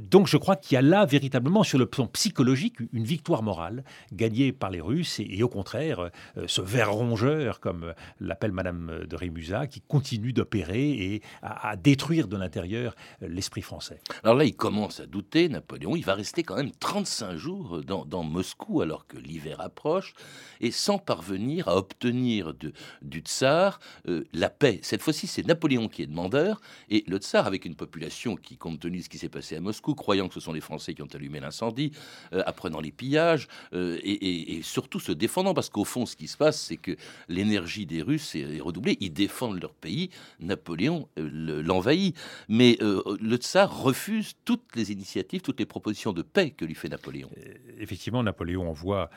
donc 0.00 0.26
je 0.26 0.36
crois 0.36 0.56
qu'il 0.56 0.74
y 0.74 0.78
a 0.78 0.82
là 0.82 1.06
véritablement 1.06 1.62
sur 1.62 1.78
le 1.78 1.86
plan 1.86 2.06
psychologique 2.06 2.76
une 2.92 3.04
victoire 3.04 3.42
morale 3.42 3.82
gagnée 4.12 4.52
par 4.52 4.70
les 4.70 4.80
Russes 4.80 5.20
et 5.20 5.42
au 5.42 5.48
contraire 5.48 6.10
ce 6.46 6.60
ver 6.60 6.92
rongeur 6.92 7.55
comme 7.60 7.94
l'appelle 8.20 8.52
Madame 8.52 9.04
de 9.08 9.16
Rémusat, 9.16 9.66
qui 9.66 9.80
continue 9.80 10.32
d'opérer 10.32 10.90
et 10.90 11.22
à, 11.42 11.76
détruire 11.76 12.28
de 12.28 12.36
l'intérieur 12.36 12.94
l'esprit 13.20 13.62
français. 13.62 14.00
Alors 14.22 14.36
là, 14.36 14.44
il 14.44 14.56
commence 14.56 15.00
à 15.00 15.06
douter, 15.06 15.48
Napoléon. 15.48 15.96
Il 15.96 16.04
va 16.04 16.14
rester 16.14 16.42
quand 16.42 16.56
même 16.56 16.72
35 16.72 17.36
jours 17.36 17.82
dans, 17.84 18.24
Moscou 18.24 18.80
alors 18.80 19.06
que 19.06 19.18
l'hiver 19.18 19.60
approche 19.60 20.14
et 20.60 20.70
sans 20.70 20.98
parvenir 20.98 21.68
à 21.68 21.76
obtenir 21.76 22.54
du 23.02 23.20
tsar 23.20 23.78
euh, 24.08 24.24
la 24.32 24.50
paix. 24.50 24.80
Cette 24.82 25.02
fois-ci, 25.02 25.26
c'est 25.26 25.46
Napoléon 25.46 25.88
qui 25.88 26.02
est 26.02 26.06
demandeur 26.06 26.60
et 26.88 27.04
le 27.06 27.18
tsar, 27.18 27.46
avec 27.46 27.64
une 27.64 27.74
population 27.74 28.36
qui, 28.36 28.56
compte 28.56 28.80
tenu 28.80 28.98
de 28.98 29.02
ce 29.02 29.08
qui 29.08 29.18
s'est 29.18 29.28
passé 29.28 29.56
à 29.56 29.60
Moscou, 29.60 29.94
croyant 29.94 30.28
que 30.28 30.34
ce 30.34 30.40
sont 30.40 30.52
les 30.52 30.60
Français 30.60 30.94
qui 30.94 31.02
ont 31.02 31.08
allumé 31.14 31.40
l'incendie, 31.40 31.92
euh, 32.32 32.42
apprenant 32.46 32.80
les 32.80 32.92
pillages 32.92 33.48
euh, 33.72 33.98
et, 34.02 34.60
surtout 34.62 35.00
se 35.00 35.12
défendant, 35.12 35.54
parce 35.54 35.68
qu'au 35.68 35.84
fond, 35.84 36.06
ce 36.06 36.16
qui 36.16 36.28
se 36.28 36.36
passe, 36.36 36.60
c'est 36.60 36.76
que 36.76 36.96
les 37.28 37.44
l'énergie 37.46 37.86
des 37.86 38.02
Russes 38.02 38.34
est, 38.34 38.60
redoublée. 38.60 38.96
Ils 39.00 39.12
défendent 39.12 39.60
leur 39.60 39.74
pays. 39.74 40.10
Napoléon 40.40 41.08
euh, 41.18 41.62
l'envahit. 41.62 42.16
Mais 42.48 42.76
euh, 42.80 43.02
le 43.20 43.36
tsar 43.36 43.82
refuse 43.82 44.34
toutes 44.44 44.74
les 44.74 44.92
initiatives, 44.92 45.40
toutes 45.40 45.60
les 45.60 45.66
propositions 45.66 46.12
de 46.12 46.22
paix 46.22 46.50
que 46.50 46.64
lui 46.64 46.74
fait 46.74 46.88
Napoléon. 46.88 47.30
Euh, 47.38 47.54
effectivement, 47.78 48.22
Napoléon 48.22 48.68
envoie 48.68 49.10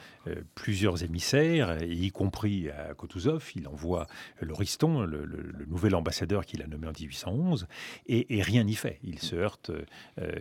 plusieurs 0.54 1.04
émissaires, 1.04 1.82
y 1.84 2.12
compris 2.12 2.70
à 2.70 2.94
Kutuzov. 2.94 3.52
Il 3.56 3.68
envoie 3.68 4.08
Loriston, 4.42 5.02
le, 5.02 5.26
le, 5.26 5.66
nouvel 5.66 5.96
ambassadeur 5.96 6.46
qu'il 6.46 6.62
a 6.62 6.68
nommé 6.68 6.88
en 6.88 6.92
1811, 6.92 7.68
et, 8.08 8.38
et 8.38 8.42
rien 8.42 8.64
n'y 8.64 8.76
fait. 8.76 9.00
Il 9.04 9.20
se 9.20 9.36
heurte, 9.36 9.72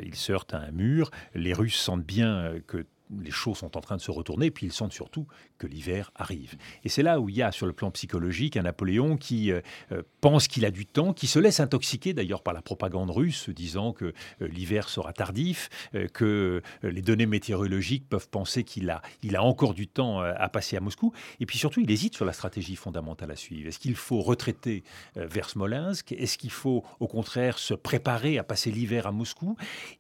il 0.03 0.15
se 0.15 0.33
heurte 0.33 0.53
à 0.53 0.59
un 0.59 0.71
mur. 0.73 1.11
Les 1.35 1.55
Russes 1.55 1.77
sentent 1.77 2.05
bien 2.05 2.55
que 2.67 2.85
les 3.23 3.31
choses 3.31 3.59
sont 3.59 3.77
en 3.77 3.81
train 3.81 3.97
de 3.97 4.01
se 4.01 4.11
retourner, 4.11 4.51
puis 4.51 4.67
ils 4.67 4.73
sentent 4.73 4.93
surtout 4.93 5.27
que 5.59 5.67
l'hiver 5.67 6.11
arrive. 6.15 6.57
Et 6.85 6.89
c'est 6.89 7.03
là 7.03 7.21
où 7.21 7.29
il 7.29 7.37
y 7.37 7.43
a, 7.43 7.53
sur 7.53 7.67
le 7.67 7.73
plan 7.73 7.91
psychologique, 7.91 8.57
un 8.57 8.63
Napoléon 8.63 9.17
qui 9.17 9.51
euh, 9.51 9.61
euh, 9.93 10.03
pense 10.21 10.49
qu'il 10.49 10.65
a 10.65 10.71
du 10.71 10.87
temps, 10.87 11.13
qui 11.13 11.27
se 11.27 11.39
laisse 11.39 11.61
intoxiquer 11.61 12.13
d'ailleurs 12.13 12.43
par 12.43 12.55
la 12.55 12.63
propagande 12.63 13.11
russe, 13.11 13.51
disant 13.51 13.93
que 13.93 14.07
euh, 14.43 14.49
l'hiver 14.49 14.89
sera 14.89 15.13
tardif, 15.13 15.69
que 16.13 16.63
les 16.83 17.03
données 17.03 17.27
météorologiques 17.27 18.09
peuvent 18.09 18.29
penser 18.29 18.65
qu'il 18.65 18.91
a, 18.91 19.03
il 19.23 19.37
a 19.37 19.43
encore 19.43 19.75
du 19.75 19.89
temps 19.89 20.21
à 20.21 20.49
passer 20.49 20.77
à 20.77 20.81
Moscou. 20.81 21.13
Et 21.41 21.47
puis 21.47 21.59
surtout, 21.59 21.81
il 21.81 21.91
hésite 21.91 22.15
sur 22.15 22.25
la 22.25 22.33
stratégie 22.33 22.77
fondamentale 22.77 23.31
à 23.31 23.37
suivre. 23.37 23.69
Est-ce 23.69 23.79
qu'il 23.79 23.97
faut 23.97 24.21
retraiter 24.21 24.85
vers 25.17 25.51
Smolensk? 25.51 26.13
Est-ce 26.13 26.39
qu'il 26.39 26.51
faut, 26.51 26.85
au 27.01 27.07
contraire, 27.07 27.59
se 27.59 27.75
préparer 27.75 28.39
à 28.39 28.45
passer 28.45 28.71
l'hiver 28.71 29.07
à 29.07 29.13
Moscou? 29.13 29.57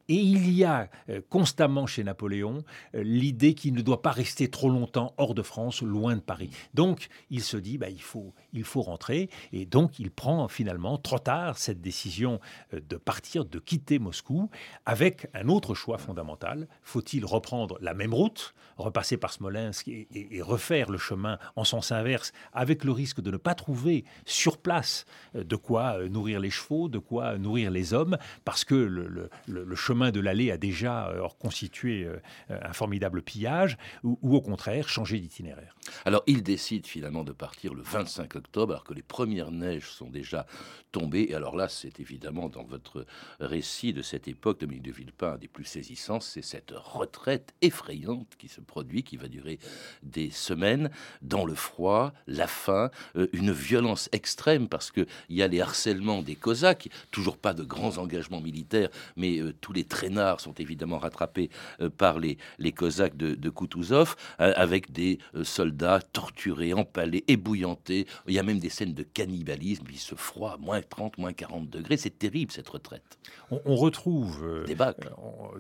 Et 0.09 0.16
il 0.16 0.51
y 0.53 0.64
a 0.64 0.88
constamment 1.29 1.87
chez 1.87 2.05
Napoléon 2.05 2.64
l'idée 3.03 3.55
qu'il 3.55 3.75
ne 3.75 3.83
doit 3.83 4.03
pas 4.03 4.11
rester 4.11 4.49
trop 4.49 4.71
longtemps 4.71 5.15
hors 5.17 5.35
de 5.35 5.43
France, 5.43 5.83
loin 5.83 6.17
de 6.17 6.21
Paris. 6.21 6.51
Donc, 6.75 7.09
il 7.31 7.43
se 7.43 7.57
dit, 7.57 7.79
bah, 7.79 7.89
il, 7.89 8.03
faut, 8.03 8.35
il 8.53 8.65
faut 8.65 8.83
rentrer. 8.83 9.31
Et 9.53 9.67
donc, 9.67 9.99
il 9.99 10.11
prend 10.11 10.49
finalement, 10.49 10.99
trop 10.99 11.19
tard, 11.19 11.59
cette 11.59 11.81
décision 11.81 12.41
euh, 12.75 12.81
de 12.89 12.97
partir, 12.97 13.45
de 13.45 13.59
quitter 13.59 13.99
Moscou, 13.99 14.51
avec 14.87 15.29
un 15.35 15.49
autre 15.49 15.75
choix 15.75 15.99
fondamental. 15.99 16.69
Faut-il 16.83 17.25
reprendre 17.25 17.79
la 17.81 17.95
même 17.95 18.15
route, 18.15 18.55
repasser 18.77 19.17
par 19.17 19.33
Smolensk 19.33 19.89
et, 19.89 20.43
refaire 20.43 20.91
le 20.91 20.99
chemin 20.99 21.39
en 21.57 21.65
sens 21.65 21.93
inverse, 21.93 22.33
avec 22.53 22.85
le 22.85 22.93
risque 22.93 23.21
de 23.21 23.31
ne 23.31 23.37
pas 23.37 23.55
trouver 23.55 24.05
sur 24.25 24.59
place 24.59 25.05
euh, 25.35 25.45
de 25.45 25.57
quoi 25.57 25.99
euh, 25.99 26.09
nourrir 26.09 26.41
les 26.41 26.51
chevaux, 26.51 26.89
de 26.89 26.99
quoi 26.99 27.39
nourrir 27.39 27.71
les 27.71 27.93
hommes, 27.93 28.17
parce 28.45 28.65
que 28.65 28.75
le, 28.75 29.31
chemin 29.75 30.11
de 30.11 30.21
l'allée 30.21 30.51
a 30.51 30.57
déjà 30.57 31.13
constitué 31.39 32.09
un 32.49 32.73
formidable 32.73 32.88
pillage, 33.24 33.77
ou, 34.03 34.18
au 34.22 34.40
contraire 34.40 34.88
changer 34.88 35.18
d'itinéraire. 35.18 35.77
Alors 36.05 36.22
il 36.27 36.42
décide 36.42 36.87
finalement 36.87 37.24
de 37.24 37.33
partir 37.33 37.74
le 37.74 37.83
25 37.83 38.37
octobre, 38.37 38.72
alors 38.72 38.85
que 38.85 38.94
les 38.94 39.03
premières 39.03 39.51
neiges 39.51 39.90
sont 39.90 40.11
déjà 40.11 40.46
tombées. 40.92 41.27
Et 41.31 41.35
alors 41.35 41.57
là, 41.57 41.68
c'est 41.68 42.01
évidemment 42.01 42.48
dans 42.48 42.64
votre 42.64 43.07
récit 43.40 43.92
de 43.92 44.03
cette 44.03 44.29
époque, 44.29 44.61
Dominique 44.61 44.85
de 44.85 44.92
Villepin, 44.92 45.37
des 45.37 45.48
plus 45.48 45.64
saisissants, 45.64 46.20
c'est 46.20 46.42
cette 46.42 46.72
retraite 46.74 47.55
effrayante 47.62 48.29
qui 48.38 48.48
se 48.48 48.61
produit, 48.61 49.03
qui 49.03 49.16
va 49.16 49.29
durer 49.29 49.59
des 50.03 50.31
semaines, 50.31 50.90
dans 51.22 51.44
le 51.44 51.55
froid, 51.55 52.12
la 52.27 52.46
faim, 52.46 52.90
euh, 53.16 53.29
une 53.33 53.53
violence 53.53 54.09
extrême, 54.12 54.68
parce 54.68 54.90
qu'il 54.90 55.07
y 55.29 55.42
a 55.42 55.48
les 55.48 55.61
harcèlements 55.61 56.22
des 56.22 56.35
Cosaques, 56.35 56.88
toujours 57.11 57.37
pas 57.37 57.55
de 57.55 57.62
grands 57.62 57.98
engagements 57.98 58.40
militaires, 58.40 58.88
mais 59.16 59.38
euh, 59.38 59.55
tous 59.61 59.72
les 59.72 59.85
traînards 59.85 60.40
sont 60.40 60.55
évidemment 60.55 60.98
rattrapés 60.98 61.51
euh, 61.81 61.90
par 61.90 62.18
les, 62.18 62.38
les 62.59 62.72
Cosaques 62.79 63.17
de, 63.17 63.35
de 63.35 63.51
Kutuzov, 63.51 64.14
avec 64.38 64.93
des 64.93 65.19
soldats 65.43 66.01
torturés, 66.12 66.73
empalés, 66.73 67.25
ébouillantés. 67.27 68.07
Il 68.29 68.35
y 68.35 68.38
a 68.38 68.43
même 68.43 68.61
des 68.61 68.69
scènes 68.69 68.95
de 68.95 69.03
cannibalisme, 69.03 69.85
puis 69.85 69.97
ce 69.97 70.14
froid, 70.14 70.57
moins 70.61 70.81
30, 70.81 71.19
moins 71.19 71.33
40 71.33 71.69
degrés. 71.69 71.97
C'est 71.97 72.19
terrible 72.19 72.53
cette 72.53 72.69
retraite. 72.69 73.19
On, 73.51 73.77
retrouve 73.77 74.45
euh, 74.45 74.64
débâcle. 74.67 75.11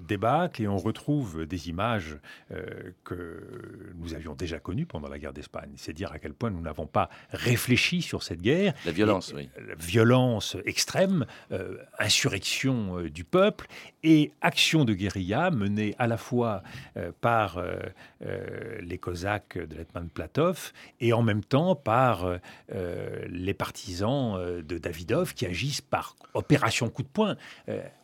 débâcle 0.06 0.62
et 0.62 0.68
on 0.68 0.76
retrouve 0.76 1.46
des 1.46 1.68
images 1.68 2.18
euh, 2.52 2.92
que 3.04 3.92
nous 3.96 4.14
avions 4.14 4.34
déjà 4.34 4.58
connues 4.58 4.86
pendant 4.86 5.08
la 5.08 5.18
guerre 5.18 5.32
d'Espagne. 5.32 5.70
C'est 5.76 5.92
dire 5.92 6.12
à 6.12 6.18
quel 6.18 6.34
point 6.34 6.50
nous 6.50 6.60
n'avons 6.60 6.86
pas 6.86 7.08
réfléchi 7.30 8.02
sur 8.02 8.22
cette 8.22 8.42
guerre. 8.42 8.74
La 8.84 8.92
violence, 8.92 9.32
oui. 9.34 9.48
La 9.66 9.74
violence 9.74 10.56
extrême, 10.66 11.24
euh, 11.52 11.78
insurrection 11.98 13.02
du 13.02 13.24
peuple 13.24 13.66
et 14.02 14.32
action 14.40 14.84
de 14.84 14.94
guérilla 14.94 15.50
menée 15.50 15.94
à 15.98 16.06
la 16.06 16.16
fois 16.16 16.62
par 17.20 17.62
les 18.80 18.98
Cosaques 18.98 19.58
de 19.58 19.76
l'Etman 19.76 20.08
Platov 20.08 20.72
et 21.00 21.12
en 21.12 21.22
même 21.22 21.42
temps 21.42 21.74
par 21.74 22.38
les 23.28 23.54
partisans 23.54 24.62
de 24.62 24.78
Davidov 24.78 25.34
qui 25.34 25.46
agissent 25.46 25.80
par 25.80 26.16
opération 26.34 26.88
coup 26.88 27.02
de 27.02 27.08
poing. 27.08 27.36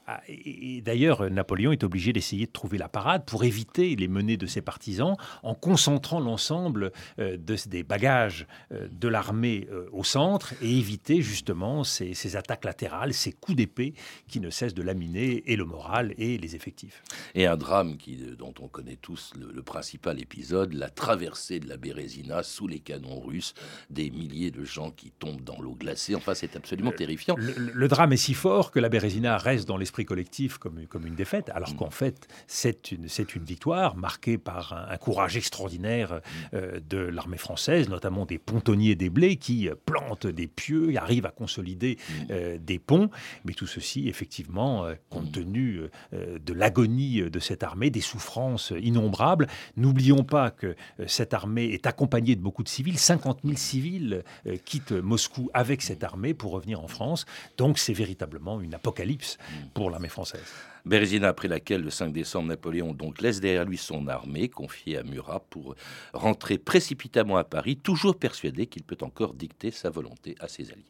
Ah, 0.07 0.21
et 0.29 0.83
d'ailleurs, 0.83 1.31
Napoléon 1.31 1.73
est 1.73 1.83
obligé 1.83 2.12
d'essayer 2.12 2.45
de 2.45 2.53
trouver 2.53 2.77
la 2.77 2.88
parade 2.88 3.25
pour 3.25 3.45
éviter 3.45 3.97
les 3.97 4.09
menées 4.09 4.37
de 4.37 4.47
ses 4.47 4.61
partisans 4.61 5.17
en 5.43 5.55
concentrant 5.55 6.21
l'ensemble 6.21 6.93
euh, 7.19 7.38
des 7.38 7.83
bagages 7.83 8.47
euh, 8.73 8.87
de 8.90 9.09
l'armée 9.09 9.67
euh, 9.71 9.88
au 9.93 10.05
centre 10.05 10.53
et 10.61 10.79
éviter 10.79 11.23
justement 11.23 11.85
ces, 11.85 12.37
attaques 12.37 12.67
latérales, 12.67 13.14
ces 13.14 13.33
coups 13.33 13.57
d'épée 13.57 13.95
qui 14.29 14.40
ne 14.40 14.51
cessent 14.51 14.75
de 14.75 14.83
laminer 14.83 15.43
et 15.51 15.57
le 15.57 15.64
moral 15.64 16.14
et 16.19 16.37
les 16.37 16.55
effectifs. 16.55 17.03
Et 17.35 17.47
un 17.47 17.57
drame 17.57 17.97
qui, 17.97 18.17
dont 18.17 18.55
on 18.61 18.69
connaît 18.69 18.99
tous 19.01 19.33
le, 19.38 19.62
principal 19.62 20.21
épisode, 20.21 20.75
la 20.75 20.90
traversée 20.90 21.61
de 21.61 21.69
la 21.69 21.79
Bérésina 21.79 22.43
sous 22.43 22.69
les 22.69 22.81
canons 22.81 23.21
russes, 23.21 23.55
des 23.88 24.11
milliers 24.11 24.51
de 24.51 24.64
gens 24.64 24.90
qui 24.90 25.11
tombent 25.12 25.43
dans 25.43 25.61
l'eau 25.61 25.75
glacée. 25.75 26.14
Enfin, 26.14 26.35
c'est 26.35 26.57
absolument 26.57 26.93
terrifiant. 26.93 27.37
Le, 27.38 27.55
le, 27.57 27.88
drame 27.88 28.12
est 28.12 28.19
si 28.19 28.35
fort 28.35 28.71
que 28.71 28.79
la 28.79 28.90
Bérésina 28.90 29.38
reste 29.38 29.67
dans 29.67 29.79
l'esprit 29.79 29.93
collectif 30.02 30.59
comme, 30.59 30.87
comme 30.88 31.07
une 31.07 31.14
défaite, 31.14 31.50
alors 31.54 31.70
mm. 31.70 31.76
qu'en 31.76 31.90
fait, 31.90 32.26
c'est 32.48 32.90
une, 32.90 33.09
c'est 33.09 33.37
une 33.37 33.44
victoire 33.44 33.96
marquée 33.96 34.38
par 34.38 34.72
un, 34.72 34.96
courage 34.96 35.37
extraordinaire 35.37 36.20
euh, 36.54 36.80
de 36.88 36.98
l'armée 36.98 37.37
française, 37.37 37.88
notamment 37.88 38.26
des 38.26 38.38
pontonniers 38.38 38.94
des 38.94 39.11
blés 39.11 39.37
qui 39.37 39.68
euh, 39.68 39.74
plantent 39.87 40.26
des 40.26 40.46
pieux, 40.46 40.92
arrivent 40.96 41.26
à 41.26 41.30
consolider 41.30 41.96
mm. 41.96 42.12
euh, 42.30 42.59
des 42.59 42.78
ponts. 42.78 43.11
Mais 43.44 43.52
tout 43.52 43.66
ceci, 43.66 44.09
effectivement, 44.09 44.87
compte 45.11 45.28
mm. 45.28 45.33
tenu 45.33 45.80
de 46.12 46.52
l'agonie 46.52 47.22
de 47.30 47.38
cette 47.38 47.62
armée, 47.62 47.90
des 47.90 48.00
souffrances 48.00 48.72
innombrables. 48.80 49.46
N'oublions 49.76 50.24
pas 50.24 50.50
que 50.50 50.74
cette 51.07 51.35
armée 51.35 51.66
est 51.66 51.87
accompagnée 51.87 52.35
de 52.35 52.40
beaucoup 52.40 52.62
de 52.62 52.68
civils. 52.68 52.98
50 52.98 53.40
000 53.44 53.57
civils 53.57 54.24
quittent 54.64 54.92
Moscou 54.92 55.50
avec 55.52 55.83
cette 55.83 56.02
armée 56.02 56.33
pour 56.33 56.52
revenir 56.52 56.80
en 56.80 56.88
France. 56.88 57.26
Donc 57.59 57.78
c'est 57.78 57.92
véritablement 57.92 58.61
une 58.61 58.74
apocalypse 58.74 59.38
pour 59.74 59.84
l'armée 59.90 60.09
française. 60.09 60.44
Bérésina, 60.85 61.29
après 61.29 61.49
laquelle, 61.49 61.83
le 61.83 61.90
5 61.90 62.12
décembre, 62.12 62.49
Napoléon 62.49 62.92
donc 62.92 63.20
laisse 63.20 63.40
derrière 63.40 63.64
lui 63.64 63.79
son 63.79 64.07
armée, 64.09 64.49
confiée 64.49 64.99
à 64.99 65.03
Murat, 65.03 65.40
pour 65.40 65.75
rentrer 66.12 66.59
précipitamment 66.59 67.37
à 67.37 67.44
Paris, 67.44 67.77
toujours 67.77 68.16
persuadé 68.18 68.66
qu'il 68.66 68.83
peut 68.83 68.99
encore 69.03 69.35
dicter 69.35 69.70
sa 69.70 69.90
volonté 69.90 70.35
à 70.40 70.49
ses 70.49 70.70
alliés. 70.70 70.85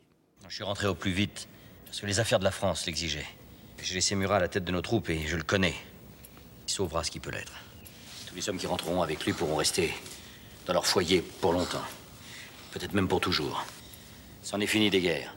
Je 0.49 0.55
suis 0.55 0.65
rentré 0.65 0.87
au 0.87 0.95
plus 0.95 1.13
vite, 1.13 1.49
parce 1.87 2.01
que 2.01 2.07
les 2.07 2.21
affaires 2.21 2.39
de 2.39 2.45
la 2.45 2.51
France 2.51 2.87
l'exigeaient. 2.87 3.27
J'ai 3.83 3.95
laissé 3.95 4.15
Murat 4.15 4.37
à 4.37 4.41
la 4.41 4.49
tête 4.49 4.65
de 4.65 4.73
nos 4.73 4.81
troupes 4.81 5.11
et 5.11 5.27
je 5.27 5.37
le 5.37 5.43
connais. 5.43 5.75
Il 6.67 6.73
sauvera 6.73 7.05
ce 7.05 7.11
qui 7.11 7.21
peut 7.21 7.31
l'être. 7.31 7.53
Tous 8.27 8.35
les 8.35 8.49
hommes 8.49 8.57
qui 8.57 8.67
rentreront 8.67 9.03
avec 9.03 9.25
lui 9.27 9.35
pourront 9.35 9.57
rester 9.57 9.93
dans 10.67 10.73
leur 10.73 10.87
foyer 10.87 11.21
pour 11.41 11.53
longtemps. 11.53 11.85
peut-être 12.73 12.95
même 12.95 13.09
pour 13.09 13.21
toujours. 13.21 13.65
C'en 14.43 14.61
est 14.61 14.67
fini 14.67 14.91
des 14.91 15.01
guerres. 15.01 15.35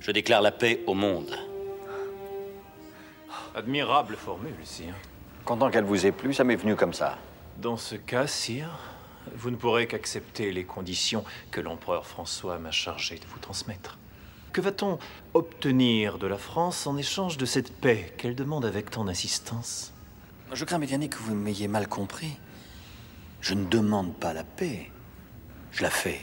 Je 0.00 0.10
déclare 0.10 0.42
la 0.42 0.52
paix 0.52 0.82
au 0.86 0.94
monde. 0.94 1.38
Admirable 3.56 4.16
formule, 4.16 4.54
sire. 4.64 4.94
Content 5.44 5.70
qu'elle 5.70 5.84
vous 5.84 6.06
ait 6.06 6.12
plu, 6.12 6.34
ça 6.34 6.42
m'est 6.42 6.56
venu 6.56 6.74
comme 6.74 6.92
ça. 6.92 7.18
Dans 7.58 7.76
ce 7.76 7.94
cas, 7.94 8.26
sire, 8.26 8.80
vous 9.36 9.50
ne 9.50 9.56
pourrez 9.56 9.86
qu'accepter 9.86 10.50
les 10.50 10.64
conditions 10.64 11.24
que 11.52 11.60
l'empereur 11.60 12.04
François 12.04 12.58
m'a 12.58 12.72
chargé 12.72 13.16
de 13.16 13.24
vous 13.26 13.38
transmettre. 13.38 13.96
Que 14.52 14.60
va-t-on 14.60 14.98
obtenir 15.34 16.18
de 16.18 16.26
la 16.26 16.36
France 16.36 16.88
en 16.88 16.96
échange 16.96 17.36
de 17.36 17.46
cette 17.46 17.72
paix 17.72 18.12
qu'elle 18.18 18.34
demande 18.34 18.64
avec 18.64 18.90
tant 18.90 19.04
d'insistance? 19.04 19.92
Je 20.52 20.64
crains, 20.64 20.78
Médiane, 20.78 21.08
que 21.08 21.18
vous 21.18 21.36
m'ayez 21.36 21.68
mal 21.68 21.86
compris. 21.86 22.36
Je 23.40 23.54
ne 23.54 23.66
demande 23.66 24.14
pas 24.16 24.32
la 24.32 24.42
paix. 24.42 24.90
Je 25.70 25.82
la 25.82 25.90
fais. 25.90 26.20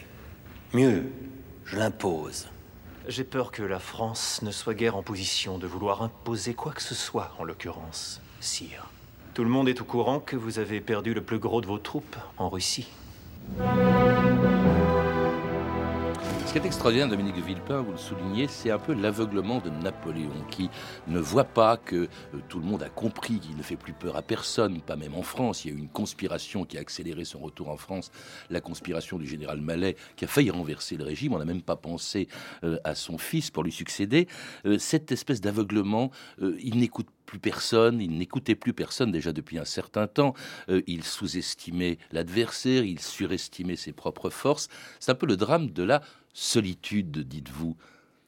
Mieux, 0.73 1.09
je 1.63 1.77
l'impose. 1.77 2.49
J'ai 3.07 3.23
peur 3.23 3.51
que 3.51 3.63
la 3.63 3.79
France 3.79 4.41
ne 4.43 4.51
soit 4.51 4.75
guère 4.75 4.95
en 4.95 5.01
position 5.01 5.57
de 5.57 5.65
vouloir 5.65 6.03
imposer 6.03 6.53
quoi 6.53 6.71
que 6.71 6.83
ce 6.83 6.93
soit, 6.93 7.33
en 7.39 7.43
l'occurrence, 7.43 8.21
sire. 8.39 8.87
Tout 9.33 9.43
le 9.43 9.49
monde 9.49 9.67
est 9.69 9.81
au 9.81 9.85
courant 9.85 10.19
que 10.19 10.35
vous 10.35 10.59
avez 10.59 10.81
perdu 10.81 11.13
le 11.13 11.21
plus 11.21 11.39
gros 11.39 11.61
de 11.61 11.65
vos 11.65 11.79
troupes 11.79 12.17
en 12.37 12.49
Russie. 12.49 12.87
Ce 16.51 16.59
qui 16.59 16.65
est 16.65 16.67
extraordinaire, 16.67 17.07
Dominique 17.07 17.37
de 17.37 17.41
Villepin, 17.41 17.79
vous 17.79 17.93
le 17.93 17.97
soulignez, 17.97 18.45
c'est 18.49 18.71
un 18.71 18.77
peu 18.77 18.93
l'aveuglement 18.93 19.59
de 19.59 19.69
Napoléon, 19.69 20.33
qui 20.49 20.69
ne 21.07 21.17
voit 21.17 21.45
pas 21.45 21.77
que 21.77 21.95
euh, 21.95 22.07
tout 22.49 22.59
le 22.59 22.65
monde 22.65 22.83
a 22.83 22.89
compris 22.89 23.39
qu'il 23.39 23.55
ne 23.55 23.63
fait 23.63 23.77
plus 23.77 23.93
peur 23.93 24.17
à 24.17 24.21
personne, 24.21 24.81
pas 24.81 24.97
même 24.97 25.15
en 25.15 25.21
France. 25.21 25.63
Il 25.63 25.69
y 25.69 25.73
a 25.73 25.77
eu 25.77 25.79
une 25.79 25.87
conspiration 25.87 26.65
qui 26.65 26.77
a 26.77 26.81
accéléré 26.81 27.23
son 27.23 27.39
retour 27.39 27.69
en 27.69 27.77
France, 27.77 28.11
la 28.49 28.59
conspiration 28.59 29.17
du 29.17 29.27
général 29.27 29.61
Mallet, 29.61 29.95
qui 30.17 30.25
a 30.25 30.27
failli 30.27 30.49
renverser 30.51 30.97
le 30.97 31.05
régime. 31.05 31.31
On 31.31 31.39
n'a 31.39 31.45
même 31.45 31.61
pas 31.61 31.77
pensé 31.77 32.27
euh, 32.65 32.77
à 32.83 32.95
son 32.95 33.17
fils 33.17 33.49
pour 33.49 33.63
lui 33.63 33.71
succéder. 33.71 34.27
Euh, 34.65 34.77
cette 34.77 35.13
espèce 35.13 35.39
d'aveuglement, 35.39 36.11
il 36.41 36.79
n'écoute 36.79 37.07
plus 37.25 37.39
personne, 37.39 38.01
il 38.01 38.17
n'écoutait 38.17 38.55
plus 38.55 38.73
personne 38.73 39.09
déjà 39.09 39.31
depuis 39.31 39.57
un 39.57 39.63
certain 39.63 40.05
temps, 40.05 40.33
il 40.67 41.03
sous-estimait 41.05 41.97
l'adversaire, 42.11 42.83
il 42.83 42.99
surestimait 42.99 43.77
ses 43.77 43.93
propres 43.93 44.29
forces. 44.29 44.67
C'est 44.99 45.11
un 45.11 45.15
peu 45.15 45.27
le 45.27 45.37
drame 45.37 45.69
de 45.69 45.83
la 45.83 46.01
solitude, 46.33 47.19
dites-vous. 47.27 47.75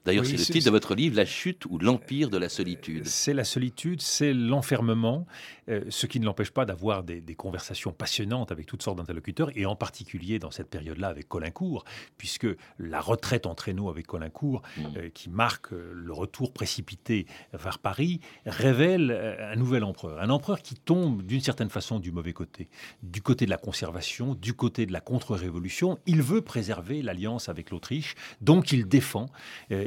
D'ailleurs, 0.05 0.25
c'est 0.25 0.37
le 0.37 0.43
titre 0.43 0.65
de 0.65 0.71
votre 0.71 0.95
livre, 0.95 1.15
La 1.15 1.25
chute 1.25 1.65
ou 1.65 1.77
l'empire 1.77 2.29
de 2.29 2.37
la 2.37 2.49
solitude. 2.49 3.07
C'est 3.07 3.33
la 3.33 3.45
solitude, 3.45 4.01
c'est 4.01 4.33
l'enfermement, 4.33 5.25
euh, 5.69 5.83
ce 5.89 6.07
qui 6.07 6.19
ne 6.19 6.25
l'empêche 6.25 6.51
pas 6.51 6.65
d'avoir 6.65 7.03
des, 7.03 7.21
conversations 7.35 7.91
passionnantes 7.91 8.51
avec 8.51 8.65
toutes 8.65 8.83
sortes 8.83 8.97
d'interlocuteurs, 8.97 9.49
et 9.55 9.65
en 9.65 9.75
particulier 9.75 10.39
dans 10.39 10.51
cette 10.51 10.69
période-là 10.69 11.07
avec 11.07 11.27
Colincourt, 11.27 11.83
puisque 12.17 12.47
la 12.77 13.01
retraite 13.01 13.45
en 13.45 13.55
traîneau 13.55 13.89
avec 13.89 14.05
Colincourt, 14.05 14.61
mm. 14.77 14.81
euh, 14.97 15.09
qui 15.09 15.29
marque 15.29 15.73
euh, 15.73 15.91
le 15.93 16.13
retour 16.13 16.53
précipité 16.53 17.25
vers 17.53 17.79
Paris, 17.79 18.19
révèle 18.45 19.11
un 19.39 19.55
nouvel 19.55 19.83
empereur. 19.83 20.21
Un 20.21 20.29
empereur 20.29 20.61
qui 20.61 20.75
tombe 20.75 21.23
d'une 21.23 21.41
certaine 21.41 21.69
façon 21.69 21.99
du 21.99 22.11
mauvais 22.11 22.33
côté, 22.33 22.69
du 23.01 23.21
côté 23.21 23.45
de 23.45 23.49
la 23.49 23.57
conservation, 23.57 24.35
du 24.35 24.53
côté 24.53 24.85
de 24.85 24.91
la 24.91 25.01
contre-révolution. 25.01 25.97
Il 26.05 26.21
veut 26.21 26.41
préserver 26.41 27.01
l'alliance 27.01 27.49
avec 27.49 27.71
l'Autriche, 27.71 28.15
donc 28.41 28.71
il 28.71 28.87
défend 28.87 29.27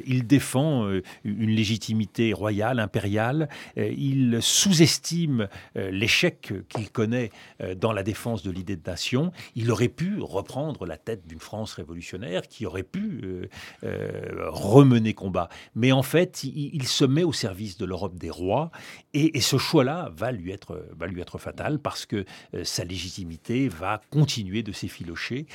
il 0.06 0.26
défend 0.26 0.86
euh, 0.86 1.02
une 1.24 1.50
légitimité 1.50 2.32
royale, 2.32 2.78
impériale. 2.80 3.48
Euh, 3.76 3.92
il 3.96 4.38
sous-estime 4.40 5.48
euh, 5.76 5.90
l'échec 5.90 6.52
qu'il 6.68 6.90
connaît 6.90 7.30
dans 7.76 7.92
la 7.92 8.02
défense 8.02 8.42
de 8.42 8.50
l'idée 8.50 8.76
de 8.76 8.88
nation. 8.88 9.32
Il 9.54 9.70
aurait 9.70 9.88
pu 9.88 10.20
reprendre 10.20 10.86
la 10.86 10.96
tête 10.96 11.26
d'une 11.26 11.40
France 11.40 11.72
révolutionnaire 11.74 12.42
qui 12.48 12.66
aurait 12.66 12.82
pu 12.82 13.48
remener 13.82 15.14
combat. 15.14 15.48
Mais 15.74 15.92
en 15.92 16.02
fait, 16.02 16.44
il, 16.44 16.86
se 16.86 17.04
met 17.04 17.24
au 17.24 17.32
service 17.32 17.76
de 17.78 17.84
l'Europe 17.84 18.16
des 18.16 18.30
rois 18.30 18.70
et, 19.14 19.40
ce 19.40 19.58
choix-là 19.58 20.10
va 20.14 20.32
lui 20.32 20.52
être 20.52 21.38
fatal 21.38 21.78
parce 21.78 22.06
que 22.06 22.24
sa 22.62 22.84
légitimité 22.84 23.68
va 23.68 24.00
continuer 24.10 24.62
de 24.62 24.72
s'effilocher 24.72 25.46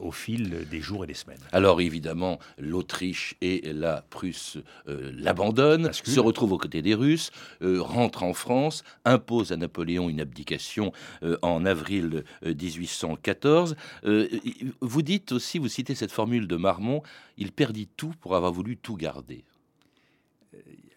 au 0.00 0.12
fil 0.12 0.66
des 0.70 0.80
jours 0.80 1.04
et 1.04 1.06
des 1.06 1.14
semaines. 1.14 1.40
Alors 1.52 1.80
évidemment, 1.80 2.38
l'Autriche 2.58 3.34
et 3.40 3.72
la 3.72 3.95
Prusse 4.02 4.58
euh, 4.88 5.12
l'abandonne, 5.16 5.92
se 5.92 6.20
retrouve 6.20 6.52
aux 6.52 6.58
côtés 6.58 6.82
des 6.82 6.94
Russes, 6.94 7.30
euh, 7.62 7.80
rentre 7.80 8.22
en 8.22 8.34
France, 8.34 8.84
impose 9.04 9.52
à 9.52 9.56
Napoléon 9.56 10.08
une 10.08 10.20
abdication 10.20 10.92
euh, 11.22 11.36
en 11.42 11.64
avril 11.64 12.24
1814. 12.44 13.76
vous 14.80 15.02
dites 15.02 15.32
aussi, 15.32 15.58
vous 15.58 15.68
citez 15.68 15.94
cette 15.94 16.12
formule 16.12 16.46
de 16.46 16.56
Marmont, 16.56 17.02
il 17.36 17.52
perdit 17.52 17.88
tout 17.96 18.12
pour 18.20 18.36
avoir 18.36 18.52
voulu 18.52 18.76
tout 18.76 18.96
garder 18.96 19.44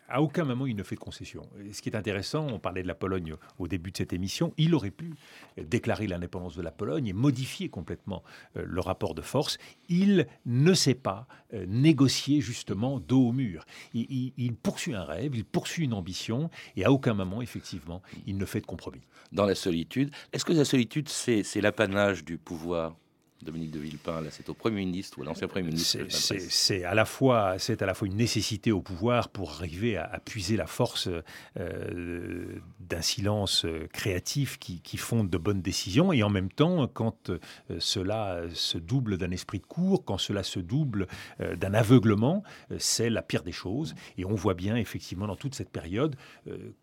à 0.09 0.21
aucun 0.21 0.43
moment 0.43 0.65
il 0.65 0.75
ne 0.75 0.83
fait 0.83 0.95
de 0.95 0.99
concession. 0.99 1.43
ce 1.71 1.81
qui 1.81 1.89
est 1.89 1.95
intéressant, 1.95 2.47
on 2.47 2.59
parlait 2.59 2.83
de 2.83 2.87
la 2.87 2.95
Pologne 2.95 3.35
au 3.57 3.67
début 3.67 3.91
de 3.91 3.97
cette 3.97 4.13
émission, 4.13 4.53
il 4.57 4.75
aurait 4.75 4.91
pu 4.91 5.13
déclarer 5.57 6.07
l'indépendance 6.07 6.55
de 6.55 6.61
la 6.61 6.71
Pologne 6.71 7.07
et 7.07 7.13
modifier 7.13 7.69
complètement 7.69 8.23
euh, 8.57 8.63
le 8.65 8.81
rapport 8.81 9.15
de 9.15 9.21
force. 9.21 9.57
Il 9.87 10.27
ne 10.45 10.73
sait 10.73 10.95
pas 10.95 11.27
euh, 11.53 11.65
négocier 11.67 12.41
justement 12.41 12.99
dos 12.99 13.29
au 13.29 13.31
mur. 13.31 13.65
Il, 13.93 14.55
poursuit 14.55 14.93
un 14.93 15.03
rêve, 15.03 15.35
il 15.35 15.45
poursuit 15.45 15.85
une 15.85 15.93
ambition 15.93 16.49
et 16.75 16.85
à 16.85 16.91
aucun 16.91 17.13
moment, 17.13 17.41
effectivement, 17.41 18.01
il 18.25 18.37
ne 18.37 18.45
fait 18.45 18.61
de 18.61 18.65
compromis. 18.65 19.01
Dans 19.31 19.45
la 19.45 19.55
solitude, 19.55 20.11
est-ce 20.33 20.45
que 20.45 20.53
la 20.53 20.65
solitude, 20.65 21.09
c'est 21.09 21.61
l'apanage 21.61 22.23
du 22.25 22.37
pouvoir? 22.37 22.95
Dominique 23.41 23.71
de 23.71 23.79
Villepin, 23.79 24.21
là, 24.21 24.29
c'est 24.31 24.49
au 24.49 24.53
Premier 24.53 24.77
ministre 24.77 25.17
ou 25.17 25.21
à 25.21 25.25
l'ancien 25.25 25.47
Premier 25.47 25.67
ministre. 25.67 25.97
C'est 26.09 26.83
à 26.83 26.93
la 26.93 27.05
fois, 27.05 27.55
c'est 27.57 27.81
à 27.81 27.85
la 27.85 27.93
fois 27.93 28.07
une 28.07 28.17
nécessité 28.17 28.71
au 28.71 28.81
pouvoir 28.81 29.29
pour 29.29 29.51
arriver 29.51 29.95
à, 29.95 30.19
puiser 30.23 30.57
la 30.57 30.67
force 30.67 31.09
euh, 31.57 32.59
d'un 32.79 33.01
silence 33.01 33.63
euh, 33.63 33.87
créatif 33.93 34.59
qui, 34.59 34.97
fonde 34.97 35.29
de 35.29 35.37
bonnes 35.37 35.61
décisions, 35.61 36.11
et 36.11 36.21
en 36.21 36.29
même 36.29 36.51
temps, 36.51 36.87
quand 36.87 37.29
euh, 37.29 37.39
cela 37.79 38.41
se 38.53 38.77
double 38.77 39.17
d'un 39.17 39.31
esprit 39.31 39.59
de 39.59 39.65
cour, 39.65 40.03
quand 40.03 40.17
cela 40.17 40.43
se 40.43 40.59
double 40.59 41.07
d'un 41.39 41.73
aveuglement, 41.73 42.43
c'est 42.77 43.09
la 43.09 43.21
pire 43.21 43.43
des 43.43 43.51
choses. 43.51 43.95
Et 44.17 44.25
on 44.25 44.35
voit 44.35 44.53
bien 44.53 44.75
effectivement 44.75 45.27
dans 45.27 45.35
toute 45.35 45.55
cette 45.55 45.69
période 45.69 46.15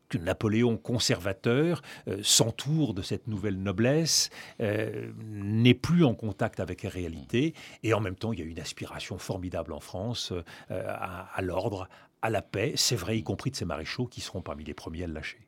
que 0.08 0.18
Napoléon 0.18 0.76
conservateur 0.76 1.82
s'entoure 2.22 2.94
de 2.94 3.02
cette 3.02 3.26
nouvelle 3.26 3.58
noblesse, 3.58 4.30
n'est 4.58 5.74
plus 5.74 6.04
en 6.04 6.14
contact 6.14 6.60
avec 6.60 6.82
la 6.82 6.90
réalité. 6.90 7.54
Et 7.82 7.94
en 7.94 8.00
même 8.00 8.16
temps, 8.16 8.32
il 8.32 8.40
y 8.40 8.42
a 8.42 8.46
une 8.46 8.60
aspiration 8.60 9.18
formidable 9.18 9.72
en 9.72 9.80
France 9.80 10.32
euh, 10.70 10.84
à, 10.88 11.40
l'ordre, 11.42 11.88
à 12.22 12.30
la 12.30 12.42
paix, 12.42 12.72
c'est 12.76 12.96
vrai, 12.96 13.18
y 13.18 13.22
compris 13.22 13.50
de 13.50 13.56
ces 13.56 13.64
maréchaux 13.64 14.06
qui 14.06 14.20
seront 14.20 14.40
parmi 14.40 14.64
les 14.64 14.74
premiers 14.74 15.04
à 15.04 15.06
le 15.06 15.12
lâcher. 15.12 15.38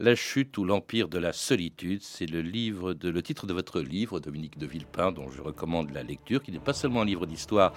La 0.00 0.14
chute 0.14 0.58
ou 0.58 0.64
l'empire 0.64 1.08
de 1.08 1.18
la 1.18 1.32
solitude, 1.32 2.02
c'est 2.02 2.26
le 2.26 3.20
titre 3.22 3.46
de 3.46 3.52
votre 3.52 3.80
livre, 3.80 4.20
Dominique 4.20 4.58
de 4.58 4.66
Villepin, 4.66 5.12
dont 5.12 5.30
je 5.30 5.40
recommande 5.40 5.90
la 5.92 6.02
lecture, 6.02 6.42
qui 6.42 6.52
n'est 6.52 6.58
pas 6.58 6.72
seulement 6.72 7.02
un 7.02 7.04
livre 7.04 7.26
d'histoire, 7.26 7.72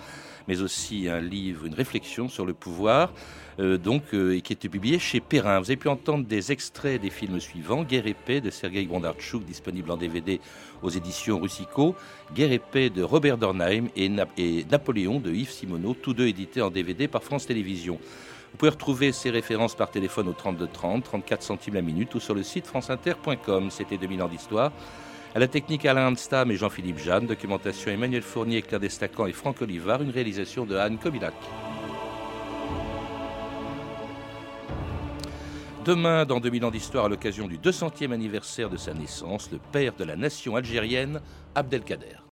mais 0.47 0.61
aussi 0.61 1.07
un 1.07 1.21
livre, 1.21 1.65
une 1.65 1.73
réflexion 1.73 2.27
sur 2.27 2.45
le 2.45 2.53
pouvoir, 2.53 3.13
euh, 3.59 3.77
donc, 3.77 4.13
euh, 4.13 4.35
et 4.35 4.41
qui 4.41 4.53
était 4.53 4.69
publié 4.69 4.99
chez 4.99 5.19
Perrin. 5.19 5.59
Vous 5.59 5.69
avez 5.69 5.77
pu 5.77 5.87
entendre 5.87 6.25
des 6.25 6.51
extraits 6.51 7.01
des 7.01 7.09
films 7.09 7.39
suivants 7.39 7.83
Guerre 7.83 8.07
et 8.07 8.13
paix 8.13 8.41
de 8.41 8.49
Sergei 8.49 8.85
Bondarchuk, 8.85 9.45
disponible 9.45 9.91
en 9.91 9.97
DVD 9.97 10.41
aux 10.81 10.89
éditions 10.89 11.39
Russico, 11.39 11.95
Guerre 12.33 12.51
et 12.51 12.59
paix 12.59 12.89
de 12.89 13.03
Robert 13.03 13.37
Dornheim 13.37 13.87
et, 13.95 14.11
et 14.37 14.65
Napoléon 14.65 15.19
de 15.19 15.31
Yves 15.31 15.51
Simoneau, 15.51 15.93
tous 15.93 16.13
deux 16.13 16.27
édités 16.27 16.61
en 16.61 16.71
DVD 16.71 17.07
par 17.07 17.23
France 17.23 17.45
Télévisions. 17.45 17.99
Vous 18.51 18.57
pouvez 18.57 18.71
retrouver 18.71 19.11
ces 19.11 19.29
références 19.29 19.75
par 19.75 19.91
téléphone 19.91 20.27
au 20.27 20.33
32 20.33 20.67
30, 20.67 21.03
34 21.03 21.43
centimes 21.43 21.75
la 21.75 21.81
minute 21.81 22.13
ou 22.15 22.19
sur 22.19 22.33
le 22.33 22.43
site 22.43 22.67
franceinter.com. 22.67 23.69
C'était 23.69 23.97
2000 23.97 24.23
ans 24.23 24.27
d'histoire. 24.27 24.71
À 25.35 25.39
la 25.39 25.47
technique 25.47 25.85
Alain 25.85 26.07
Amstam 26.07 26.49
et 26.49 26.55
Jean-Philippe 26.55 26.97
Jeanne, 26.97 27.27
documentation 27.27 27.91
Emmanuel 27.91 28.23
Fournier, 28.23 28.63
Claire 28.63 28.79
Destacan 28.79 29.27
et 29.27 29.33
Franck 29.33 29.61
Olivard, 29.61 30.01
une 30.01 30.09
réalisation 30.09 30.65
de 30.65 30.75
Anne 30.75 30.97
Kobilac. 30.97 31.35
Demain, 35.85 36.25
dans 36.25 36.39
2000 36.39 36.65
ans 36.65 36.71
d'histoire, 36.71 37.05
à 37.05 37.09
l'occasion 37.09 37.47
du 37.47 37.57
200e 37.57 38.11
anniversaire 38.11 38.69
de 38.69 38.77
sa 38.77 38.93
naissance, 38.93 39.49
le 39.51 39.59
père 39.71 39.93
de 39.97 40.03
la 40.03 40.15
nation 40.15 40.55
algérienne, 40.55 41.21
Abdelkader. 41.55 42.19